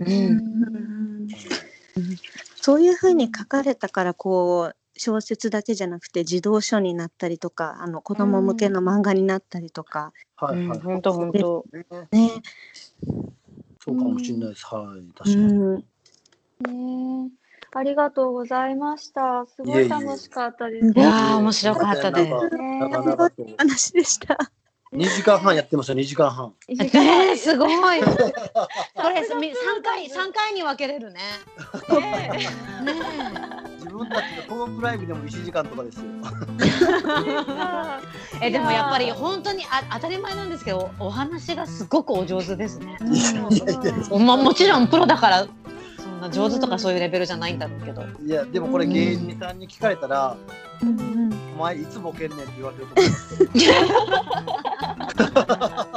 [0.00, 0.06] うん。
[0.06, 1.28] うん
[2.56, 10.78] そういうふうに書かれたからこう小説だけじゃなくて児童書になったりとかあの子供向けの漫画になったりとか、はいはい。
[10.80, 11.64] 本当本当。
[11.72, 12.30] ねね、
[13.88, 14.66] そうかもしれないです。
[14.66, 15.52] はい、う確かに。
[15.52, 15.82] ん、ね
[17.26, 17.38] え
[17.72, 19.46] ありがとうございました。
[19.46, 20.86] すごい楽しかったです。
[20.86, 24.38] いやー面白かったですなんかねなかと話でした。
[24.92, 26.54] 2時間半やってますよ、2時間半。
[26.68, 27.70] えー、すごい。
[28.02, 31.20] これみ三回三回に分けれるね。
[31.90, 32.00] ね
[32.30, 33.67] ね自
[33.98, 36.04] 分たちのトークライブでも1時間とかですよ。
[38.42, 38.46] え。
[38.46, 42.96] えでもやっぱり本当にあ当たり前なんですけどお話がすごくお上手ですね。
[44.24, 45.46] まあもちろんプロだから
[45.98, 48.02] そんな上手とかそういうレベルじゃないんだろうけど。
[48.24, 50.36] いや、でもこれ芸人さんに聞かれたら、
[50.82, 51.18] うん
[51.58, 54.28] お前いつボケんねんって言われてると思う。
[55.34, 55.87] ま あ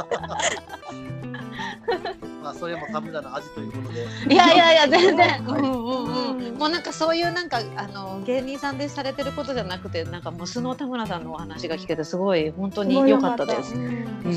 [2.62, 4.08] それも田村の味ということで。
[4.32, 5.44] いやいやいや全然。
[5.48, 6.58] うんうんうん。
[6.60, 13.74] もうなんかそういうなんかあの芸人さんでされてることじゃなくてなんかもう須野田村さんのお話が聞けてすごい本当に良かったです。
[13.74, 14.36] うんうんはい、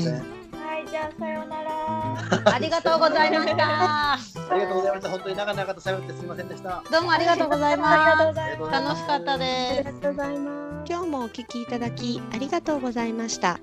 [0.89, 2.55] じゃあさようなら。
[2.55, 4.13] ありがとうございました。
[4.13, 4.19] あ
[4.55, 5.09] りがとうございました。
[5.11, 6.83] 本当に長々とさよってすみませんでした。
[6.91, 8.33] どうもありがとうございます。
[8.33, 8.71] す。
[8.71, 9.83] 楽しかったです。
[9.83, 10.91] がとうございます。
[10.91, 13.59] 今日もお聞きいただきありがとうございました。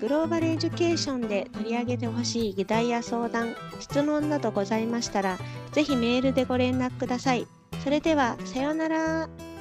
[0.00, 5.38] グローバルエデュケーションで取り上げてほしい議題や相談、質問などございましたら、
[5.72, 7.46] ぜひメールでご連絡ください。
[7.82, 9.55] それでは、さようなら。